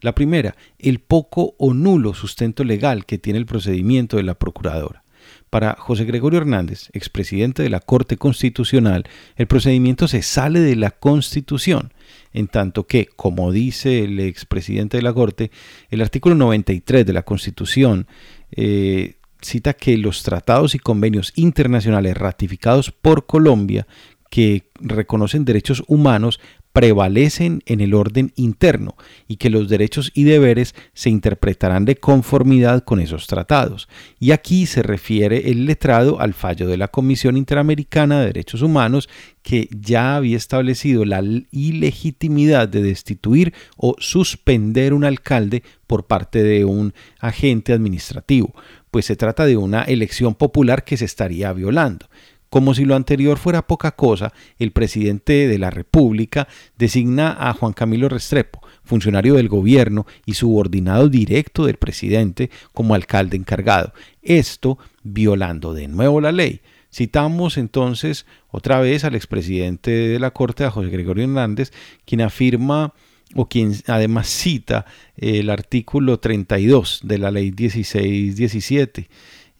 La 0.00 0.12
primera, 0.12 0.56
el 0.76 0.98
poco 0.98 1.54
o 1.56 1.72
nulo 1.72 2.14
sustento 2.14 2.64
legal 2.64 3.06
que 3.06 3.16
tiene 3.16 3.38
el 3.38 3.46
procedimiento 3.46 4.16
de 4.16 4.24
la 4.24 4.34
procuradora. 4.34 5.04
Para 5.50 5.76
José 5.78 6.04
Gregorio 6.04 6.40
Hernández, 6.40 6.90
expresidente 6.94 7.62
de 7.62 7.70
la 7.70 7.78
Corte 7.78 8.16
Constitucional, 8.16 9.04
el 9.36 9.46
procedimiento 9.46 10.08
se 10.08 10.22
sale 10.22 10.58
de 10.58 10.74
la 10.74 10.90
Constitución, 10.90 11.92
en 12.32 12.48
tanto 12.48 12.88
que, 12.88 13.06
como 13.06 13.52
dice 13.52 14.02
el 14.02 14.18
expresidente 14.18 14.96
de 14.96 15.04
la 15.04 15.12
Corte, 15.12 15.52
el 15.90 16.02
artículo 16.02 16.34
93 16.34 17.06
de 17.06 17.12
la 17.12 17.22
Constitución 17.22 18.08
eh, 18.50 19.17
cita 19.40 19.74
que 19.74 19.96
los 19.96 20.22
tratados 20.22 20.74
y 20.74 20.78
convenios 20.78 21.32
internacionales 21.36 22.16
ratificados 22.16 22.90
por 22.90 23.26
Colombia 23.26 23.86
que 24.30 24.70
reconocen 24.80 25.44
derechos 25.44 25.82
humanos 25.86 26.38
prevalecen 26.72 27.62
en 27.66 27.80
el 27.80 27.92
orden 27.92 28.32
interno 28.36 28.94
y 29.26 29.36
que 29.36 29.50
los 29.50 29.68
derechos 29.68 30.12
y 30.14 30.24
deberes 30.24 30.76
se 30.92 31.10
interpretarán 31.10 31.84
de 31.84 31.96
conformidad 31.96 32.84
con 32.84 33.00
esos 33.00 33.26
tratados. 33.26 33.88
Y 34.20 34.30
aquí 34.30 34.66
se 34.66 34.84
refiere 34.84 35.50
el 35.50 35.66
letrado 35.66 36.20
al 36.20 36.34
fallo 36.34 36.68
de 36.68 36.76
la 36.76 36.86
Comisión 36.86 37.36
Interamericana 37.36 38.20
de 38.20 38.26
Derechos 38.26 38.62
Humanos 38.62 39.08
que 39.42 39.68
ya 39.72 40.14
había 40.14 40.36
establecido 40.36 41.04
la 41.04 41.20
ilegitimidad 41.50 42.68
de 42.68 42.82
destituir 42.82 43.54
o 43.76 43.96
suspender 43.98 44.92
un 44.92 45.04
alcalde 45.04 45.62
por 45.86 46.06
parte 46.06 46.42
de 46.42 46.64
un 46.64 46.92
agente 47.18 47.72
administrativo, 47.72 48.54
pues 48.90 49.06
se 49.06 49.16
trata 49.16 49.46
de 49.46 49.56
una 49.56 49.82
elección 49.82 50.34
popular 50.34 50.84
que 50.84 50.96
se 50.96 51.04
estaría 51.04 51.52
violando. 51.52 52.06
Como 52.50 52.74
si 52.74 52.86
lo 52.86 52.94
anterior 52.94 53.36
fuera 53.36 53.66
poca 53.66 53.92
cosa, 53.92 54.32
el 54.58 54.72
presidente 54.72 55.48
de 55.48 55.58
la 55.58 55.68
República 55.68 56.48
designa 56.78 57.36
a 57.38 57.52
Juan 57.52 57.74
Camilo 57.74 58.08
Restrepo, 58.08 58.62
funcionario 58.84 59.34
del 59.34 59.48
gobierno 59.48 60.06
y 60.24 60.32
subordinado 60.32 61.10
directo 61.10 61.66
del 61.66 61.76
presidente, 61.76 62.50
como 62.72 62.94
alcalde 62.94 63.36
encargado. 63.36 63.92
Esto 64.22 64.78
violando 65.02 65.74
de 65.74 65.88
nuevo 65.88 66.22
la 66.22 66.32
ley. 66.32 66.62
Citamos 66.90 67.58
entonces 67.58 68.24
otra 68.48 68.80
vez 68.80 69.04
al 69.04 69.14
expresidente 69.14 69.90
de 69.90 70.18
la 70.18 70.30
Corte, 70.30 70.64
a 70.64 70.70
José 70.70 70.88
Gregorio 70.88 71.24
Hernández, 71.24 71.70
quien 72.06 72.22
afirma 72.22 72.94
o 73.34 73.48
quien 73.48 73.74
además 73.86 74.28
cita 74.28 74.86
el 75.16 75.50
artículo 75.50 76.18
32 76.18 77.00
de 77.04 77.18
la 77.18 77.30
ley 77.30 77.52
1617 77.52 79.08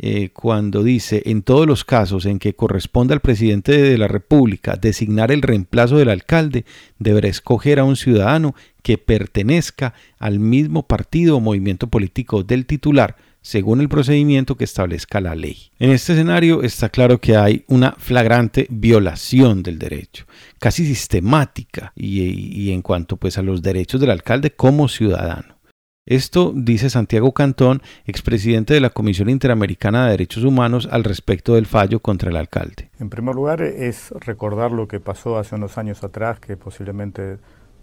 eh, 0.01 0.31
cuando 0.33 0.85
dice, 0.85 1.25
en 1.27 1.43
todos 1.43 1.67
los 1.67 1.85
casos 1.85 2.25
en 2.25 2.39
que 2.39 2.55
corresponda 2.55 3.15
al 3.15 3.21
presidente 3.21 3.77
de 3.77 3.99
la 3.99 4.07
República 4.07 4.77
designar 4.77 5.33
el 5.33 5.43
reemplazo 5.43 5.97
del 5.97 6.11
alcalde, 6.11 6.65
deberá 7.01 7.27
escoger 7.27 7.81
a 7.81 7.85
un 7.85 7.97
ciudadano 7.97 8.55
que 8.83 8.97
pertenezca 8.97 9.95
al 10.21 10.39
mismo 10.39 10.87
partido 10.87 11.37
o 11.37 11.41
movimiento 11.41 11.89
político 11.89 12.45
del 12.45 12.65
titular, 12.65 13.17
según 13.49 13.81
el 13.81 13.89
procedimiento 13.89 14.59
que 14.59 14.65
establezca 14.65 15.23
la 15.23 15.35
ley. 15.35 15.71
En 15.79 15.91
este 15.91 16.13
escenario 16.13 16.63
está 16.63 16.91
claro 16.91 17.17
que 17.19 17.35
hay 17.35 17.65
una 17.67 17.93
flagrante 17.93 18.67
violación 18.69 19.63
del 19.63 19.79
derecho, 19.79 20.27
casi 20.59 20.85
sistemática, 20.85 21.95
y, 21.97 22.71
en 22.73 22.83
cuanto 22.83 23.17
pues 23.17 23.39
a 23.39 23.43
los 23.43 23.63
derechos 23.63 24.03
del 24.03 24.11
alcalde 24.11 24.51
como 24.51 24.87
ciudadano. 24.87 25.57
Esto 26.05 26.53
dice 26.55 26.91
Santiago 26.91 27.33
Cantón, 27.33 27.81
expresidente 28.05 28.75
de 28.75 28.81
la 28.81 28.91
Comisión 28.91 29.31
Interamericana 29.31 30.05
de 30.05 30.11
Derechos 30.11 30.45
Humanos, 30.45 30.87
al 30.93 31.05
respecto 31.05 31.55
del 31.55 31.65
fallo 31.65 32.01
contra 32.01 32.29
el 32.29 32.37
alcalde. 32.37 32.91
En 33.01 33.09
primer 33.09 33.35
lugar, 33.35 33.63
es 33.63 34.11
recordar 34.11 34.73
lo 34.73 34.89
que 34.89 35.01
pasó 35.01 35.39
hace 35.39 35.55
unos 35.55 35.79
años 35.79 36.05
atrás, 36.05 36.39
que 36.39 36.59
posiblemente 36.59 37.39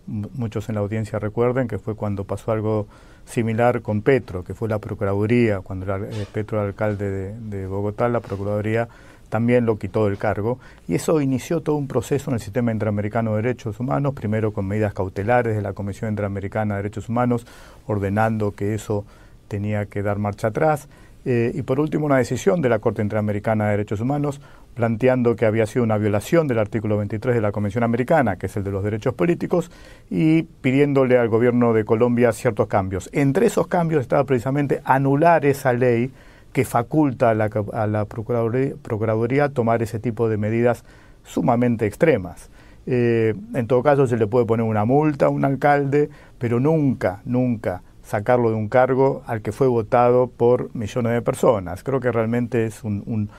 muchos 0.06 0.70
en 0.70 0.76
la 0.76 0.82
audiencia 0.82 1.18
recuerden, 1.18 1.68
que 1.68 1.80
fue 1.80 1.96
cuando 1.96 2.26
pasó 2.26 2.52
algo 2.52 2.88
similar 3.26 3.82
con 3.82 4.02
Petro, 4.02 4.44
que 4.44 4.54
fue 4.54 4.70
la 4.70 4.80
Procuraduría, 4.80 5.62
cuando 5.62 5.86
era 5.86 5.98
eh, 5.98 6.26
Petro 6.32 6.60
era 6.60 6.68
alcalde 6.68 7.10
de, 7.10 7.40
de 7.40 7.68
Bogotá, 7.68 8.08
la 8.10 8.20
Procuraduría 8.20 8.88
también 9.30 9.66
lo 9.66 9.78
quitó 9.78 10.06
del 10.06 10.18
cargo. 10.18 10.60
Y 10.88 10.96
eso 10.96 11.20
inició 11.22 11.62
todo 11.62 11.76
un 11.76 11.88
proceso 11.88 12.30
en 12.30 12.36
el 12.36 12.40
sistema 12.40 12.72
interamericano 12.72 13.32
de 13.36 13.42
derechos 13.42 13.80
humanos, 13.80 14.14
primero 14.14 14.54
con 14.54 14.68
medidas 14.68 14.94
cautelares 14.94 15.56
de 15.56 15.62
la 15.62 15.74
Comisión 15.74 16.10
Interamericana 16.10 16.76
de 16.76 16.84
Derechos 16.84 17.10
Humanos, 17.10 17.46
ordenando 17.88 18.52
que 18.52 18.74
eso 18.76 19.06
tenía 19.48 19.86
que 19.86 20.02
dar 20.02 20.20
marcha 20.20 20.48
atrás, 20.48 20.88
eh, 21.26 21.52
y 21.56 21.64
por 21.64 21.80
último 21.80 22.06
una 22.06 22.18
decisión 22.18 22.62
de 22.62 22.70
la 22.70 22.78
Corte 22.78 23.02
Interamericana 23.02 23.66
de 23.66 23.72
Derechos 23.72 24.00
Humanos 24.00 24.40
planteando 24.76 25.36
que 25.36 25.46
había 25.46 25.66
sido 25.66 25.84
una 25.84 25.98
violación 25.98 26.48
del 26.48 26.60
artículo 26.60 26.98
23 26.98 27.34
de 27.34 27.42
la 27.42 27.52
Convención 27.52 27.84
Americana, 27.84 28.36
que 28.36 28.46
es 28.46 28.58
el 28.58 28.64
de 28.64 28.72
los 28.72 28.84
derechos 28.84 29.14
políticos, 29.16 29.72
y 30.12 30.44
pidiéndole 30.44 31.18
al 31.18 31.30
gobierno 31.30 31.74
de 31.74 31.86
Colombia 31.86 32.32
ciertos 32.34 32.68
cambios. 32.68 33.10
Entre 33.14 33.48
esos 33.48 33.68
cambios 33.68 34.02
estaba 34.02 34.26
precisamente 34.26 34.82
anular 34.84 35.46
esa 35.46 35.74
ley 35.74 36.12
que 36.54 36.66
faculta 36.66 37.32
a 37.32 37.34
la, 37.88 38.06
Procuraduría, 38.06 39.50
tomar 39.50 39.82
ese 39.82 40.00
tipo 40.00 40.30
de 40.30 40.38
medidas 40.38 40.84
sumamente 41.24 41.86
extremas. 41.86 42.50
Eh, 42.86 43.34
en 43.54 43.68
todo 43.68 43.82
caso, 43.82 44.06
se 44.08 44.18
le 44.18 44.28
puede 44.28 44.46
poner 44.46 44.66
una 44.66 44.86
multa 44.86 45.26
a 45.26 45.30
un 45.30 45.44
alcalde, 45.44 46.10
pero 46.38 46.60
nunca, 46.60 47.22
nunca 47.26 47.82
sacarlo 48.06 48.50
de 48.50 48.56
un 48.56 48.70
cargo 48.70 49.24
al 49.28 49.42
que 49.42 49.52
fue 49.52 49.68
votado 49.68 50.28
por 50.28 50.74
millones 50.76 51.14
de 51.14 51.22
personas. 51.22 51.84
Creo 51.84 52.00
que 52.00 52.12
realmente 52.12 52.66
es 52.66 52.84
un, 52.84 53.30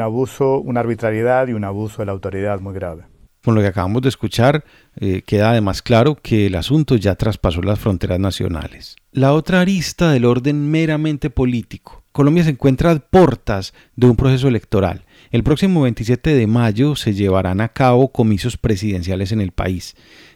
abuso, 0.00 0.58
una 0.58 0.80
arbitrariedad 0.80 1.48
y 1.48 1.52
un 1.52 1.64
abuso 1.64 2.02
de 2.02 2.06
la 2.06 2.12
autoridad 2.12 2.60
muy 2.60 2.74
grave. 2.74 3.04
Con 3.42 3.54
lo 3.54 3.62
que 3.62 3.68
acabamos 3.68 4.02
de 4.02 4.10
escuchar, 4.10 4.64
eh, 4.96 5.22
queda 5.22 5.50
además 5.50 5.80
claro 5.80 6.16
que 6.20 6.46
el 6.46 6.56
asunto 6.56 6.96
ya 6.96 7.14
traspasó 7.14 7.62
las 7.62 7.78
fronteras 7.78 8.20
nacionales. 8.20 8.96
La 9.12 9.32
otra 9.32 9.62
arista 9.62 10.10
del 10.10 10.26
orden 10.26 10.70
meramente 10.70 11.30
político 11.30 12.00
Colombia 12.12 12.42
se 12.42 12.50
encuentra 12.50 12.90
a 12.90 12.98
portas 12.98 13.72
de 13.94 14.08
un 14.08 14.16
proceso 14.16 14.48
electoral. 14.48 15.04
El 15.30 15.44
próximo 15.44 15.82
27 15.82 16.34
de 16.34 16.46
mayo 16.48 16.96
se 16.96 17.14
llevarán 17.14 17.60
a 17.60 17.68
cabo 17.68 18.10
comicios 18.10 18.56
presidenciales 18.56 19.30
en 19.30 19.40
el 19.40 19.52
país. 19.52 19.94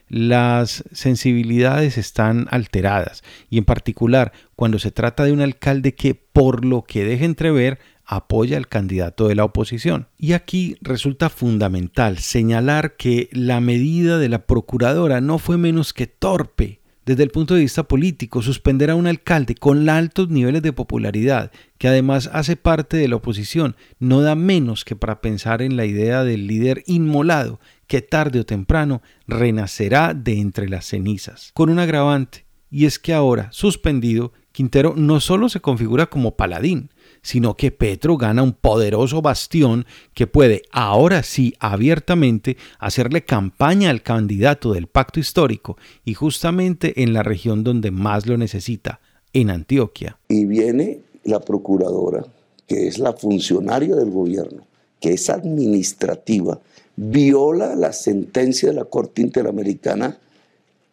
Las 0.08 0.84
sensibilidades 0.92 1.98
están 1.98 2.46
alteradas 2.50 3.22
y 3.48 3.58
en 3.58 3.64
particular 3.64 4.32
cuando 4.54 4.78
se 4.78 4.90
trata 4.90 5.24
de 5.24 5.32
un 5.32 5.40
alcalde 5.40 5.94
que 5.94 6.14
por 6.14 6.64
lo 6.64 6.82
que 6.82 7.04
deja 7.04 7.24
entrever 7.24 7.78
apoya 8.04 8.56
al 8.56 8.68
candidato 8.68 9.28
de 9.28 9.34
la 9.34 9.44
oposición. 9.44 10.08
Y 10.18 10.32
aquí 10.32 10.76
resulta 10.82 11.30
fundamental 11.30 12.18
señalar 12.18 12.96
que 12.96 13.28
la 13.32 13.60
medida 13.60 14.18
de 14.18 14.28
la 14.28 14.46
procuradora 14.46 15.20
no 15.20 15.38
fue 15.38 15.56
menos 15.56 15.92
que 15.92 16.06
torpe 16.06 16.80
desde 17.06 17.22
el 17.22 17.30
punto 17.30 17.54
de 17.54 17.60
vista 17.60 17.82
político, 17.82 18.40
suspender 18.40 18.90
a 18.90 18.94
un 18.94 19.06
alcalde 19.06 19.54
con 19.54 19.88
altos 19.88 20.30
niveles 20.30 20.62
de 20.62 20.72
popularidad, 20.72 21.52
que 21.76 21.88
además 21.88 22.30
hace 22.32 22.56
parte 22.56 22.96
de 22.96 23.08
la 23.08 23.16
oposición, 23.16 23.76
no 23.98 24.22
da 24.22 24.34
menos 24.34 24.84
que 24.84 24.96
para 24.96 25.20
pensar 25.20 25.60
en 25.60 25.76
la 25.76 25.84
idea 25.84 26.24
del 26.24 26.46
líder 26.46 26.82
inmolado, 26.86 27.60
que 27.86 28.02
tarde 28.02 28.40
o 28.40 28.46
temprano 28.46 29.02
renacerá 29.26 30.14
de 30.14 30.40
entre 30.40 30.68
las 30.68 30.86
cenizas. 30.86 31.50
Con 31.54 31.70
un 31.70 31.78
agravante, 31.78 32.44
y 32.70 32.86
es 32.86 32.98
que 32.98 33.14
ahora, 33.14 33.48
suspendido, 33.52 34.32
Quintero 34.54 34.94
no 34.96 35.18
solo 35.18 35.48
se 35.48 35.60
configura 35.60 36.06
como 36.06 36.36
paladín, 36.36 36.90
sino 37.22 37.56
que 37.56 37.72
Petro 37.72 38.16
gana 38.16 38.42
un 38.42 38.52
poderoso 38.52 39.20
bastión 39.20 39.84
que 40.12 40.28
puede 40.28 40.62
ahora 40.70 41.24
sí 41.24 41.54
abiertamente 41.58 42.56
hacerle 42.78 43.24
campaña 43.24 43.90
al 43.90 44.02
candidato 44.02 44.72
del 44.72 44.86
pacto 44.86 45.18
histórico 45.18 45.76
y 46.04 46.14
justamente 46.14 47.02
en 47.02 47.14
la 47.14 47.24
región 47.24 47.64
donde 47.64 47.90
más 47.90 48.26
lo 48.26 48.36
necesita, 48.36 49.00
en 49.32 49.50
Antioquia. 49.50 50.18
Y 50.28 50.44
viene 50.44 51.00
la 51.24 51.40
procuradora, 51.40 52.24
que 52.68 52.86
es 52.86 52.98
la 52.98 53.12
funcionaria 53.12 53.96
del 53.96 54.10
gobierno, 54.10 54.66
que 55.00 55.14
es 55.14 55.30
administrativa, 55.30 56.60
viola 56.96 57.74
la 57.74 57.92
sentencia 57.92 58.68
de 58.70 58.74
la 58.74 58.84
Corte 58.84 59.22
Interamericana 59.22 60.18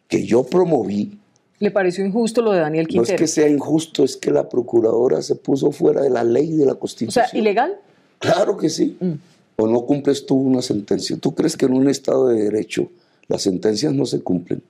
que 0.08 0.24
yo 0.24 0.44
promoví 0.44 1.18
¿Le 1.62 1.70
pareció 1.70 2.04
injusto 2.04 2.42
lo 2.42 2.50
de 2.50 2.58
Daniel 2.58 2.88
Quintero? 2.88 3.06
No 3.06 3.14
es 3.14 3.20
que 3.20 3.28
sea 3.28 3.48
injusto, 3.48 4.02
es 4.02 4.16
que 4.16 4.32
la 4.32 4.48
procuradora 4.48 5.22
se 5.22 5.36
puso 5.36 5.70
fuera 5.70 6.02
de 6.02 6.10
la 6.10 6.24
ley 6.24 6.50
de 6.50 6.66
la 6.66 6.74
Constitución. 6.74 7.24
O 7.24 7.28
sea, 7.28 7.38
¿ilegal? 7.38 7.78
Claro 8.18 8.56
que 8.56 8.68
sí. 8.68 8.96
Mm. 8.98 9.12
O 9.54 9.68
no 9.68 9.86
cumples 9.86 10.26
tú 10.26 10.34
una 10.34 10.60
sentencia. 10.60 11.16
¿Tú 11.18 11.36
crees 11.36 11.56
que 11.56 11.66
en 11.66 11.74
un 11.74 11.88
Estado 11.88 12.26
de 12.26 12.42
Derecho 12.42 12.90
las 13.28 13.42
sentencias 13.42 13.94
no 13.94 14.06
se 14.06 14.22
cumplen? 14.22 14.60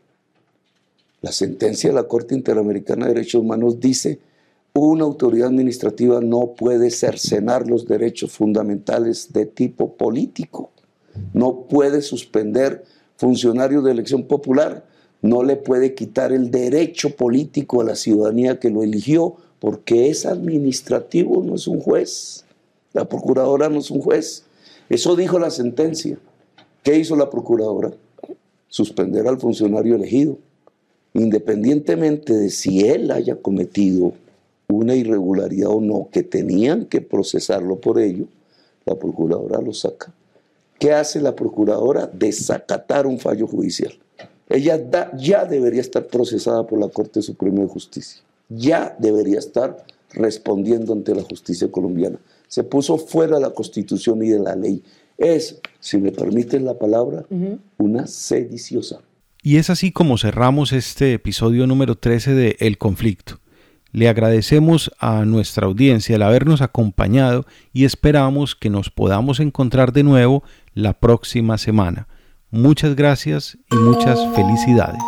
La 1.23 1.33
sentencia 1.33 1.89
de 1.89 1.97
la 1.97 2.03
Corte 2.03 2.35
Interamericana 2.35 3.07
de 3.07 3.15
Derechos 3.15 3.41
Humanos 3.41 3.81
dice 3.81 4.19
una 4.75 5.05
autoridad 5.05 5.49
administrativa 5.49 6.21
no 6.21 6.49
puede 6.49 6.91
cercenar 6.91 7.67
los 7.67 7.89
derechos 7.89 8.33
fundamentales 8.33 9.33
de 9.33 9.47
tipo 9.47 9.95
político. 9.95 10.72
No 11.33 11.67
puede 11.69 12.03
suspender 12.03 12.85
funcionarios 13.17 13.85
de 13.85 13.93
elección 13.93 14.25
popular 14.25 14.85
no 15.23 15.45
le 15.45 15.55
puede 15.55 15.95
quitar 15.95 16.33
el 16.33 16.51
derecho 16.51 17.11
político 17.11 17.81
a 17.81 17.85
la 17.85 17.95
ciudadanía 17.95 18.59
que 18.59 18.71
lo 18.71 18.83
eligió, 18.83 19.37
porque 19.61 20.11
es 20.11 20.27
administrativo, 20.27 21.45
no 21.45 21.55
es 21.55 21.69
un 21.69 21.81
juez. 21.81 22.45
La 22.93 23.09
procuradora 23.09 23.69
no 23.69 23.79
es 23.79 23.91
un 23.93 24.01
juez. 24.01 24.43
Eso 24.89 25.15
dijo 25.15 25.39
la 25.39 25.51
sentencia. 25.51 26.19
¿Qué 26.83 26.99
hizo 26.99 27.15
la 27.15 27.31
procuradora? 27.31 27.93
Suspender 28.67 29.29
al 29.29 29.39
funcionario 29.39 29.95
elegido, 29.95 30.39
independientemente 31.15 32.35
de 32.35 32.51
si 32.51 32.89
él 32.89 33.13
haya 33.13 33.37
cometido 33.37 34.15
una 34.67 34.97
irregularidad 34.97 35.71
o 35.71 35.81
no, 35.81 36.09
que 36.11 36.25
tenían 36.25 36.87
que 36.87 37.01
procesarlo 37.01 37.77
por 37.77 38.01
ello, 38.01 38.27
la 38.85 38.97
procuradora 38.97 39.61
lo 39.61 39.73
saca. 39.73 40.13
¿Qué 40.83 40.93
hace 40.93 41.21
la 41.21 41.37
procuradora? 41.37 42.11
Desacatar 42.13 43.07
un 43.07 43.21
fallo 43.21 43.47
judicial. 43.47 43.97
Ella 44.49 44.81
ya 45.17 45.45
debería 45.45 45.81
estar 45.81 46.09
procesada 46.09 46.67
por 46.67 46.81
la 46.81 46.89
Corte 46.89 47.23
Suprema 47.23 47.61
de 47.61 47.69
Justicia. 47.69 48.21
Ya 48.49 48.97
debería 48.99 49.39
estar 49.39 49.87
respondiendo 50.13 50.93
ante 50.93 51.15
la 51.15 51.23
justicia 51.23 51.71
colombiana. 51.71 52.19
Se 52.49 52.65
puso 52.65 52.99
fuera 52.99 53.37
de 53.37 53.43
la 53.43 53.51
Constitución 53.51 54.25
y 54.25 54.31
de 54.31 54.41
la 54.41 54.57
ley. 54.57 54.83
Es, 55.19 55.61
si 55.79 55.99
me 55.99 56.11
permiten 56.11 56.65
la 56.65 56.77
palabra, 56.77 57.27
una 57.79 58.09
sediciosa. 58.09 59.03
Y 59.41 59.59
es 59.59 59.71
así 59.71 59.93
como 59.93 60.19
cerramos 60.19 60.73
este 60.73 61.13
episodio 61.13 61.69
número 61.69 61.95
13 61.95 62.35
de 62.35 62.57
El 62.59 62.77
Conflicto. 62.77 63.39
Le 63.93 64.09
agradecemos 64.09 64.91
a 64.99 65.27
nuestra 65.27 65.67
audiencia 65.67 66.17
el 66.17 66.23
habernos 66.23 66.63
acompañado 66.63 67.45
y 67.75 67.85
esperamos 67.85 68.57
que 68.57 68.71
nos 68.71 68.89
podamos 68.89 69.39
encontrar 69.39 69.93
de 69.93 70.03
nuevo 70.03 70.43
la 70.75 70.93
próxima 70.93 71.59
semana. 71.59 72.09
Muchas 72.51 72.95
gracias 72.97 73.59
y 73.71 73.77
muchas 73.77 74.19
felicidades. 74.35 75.03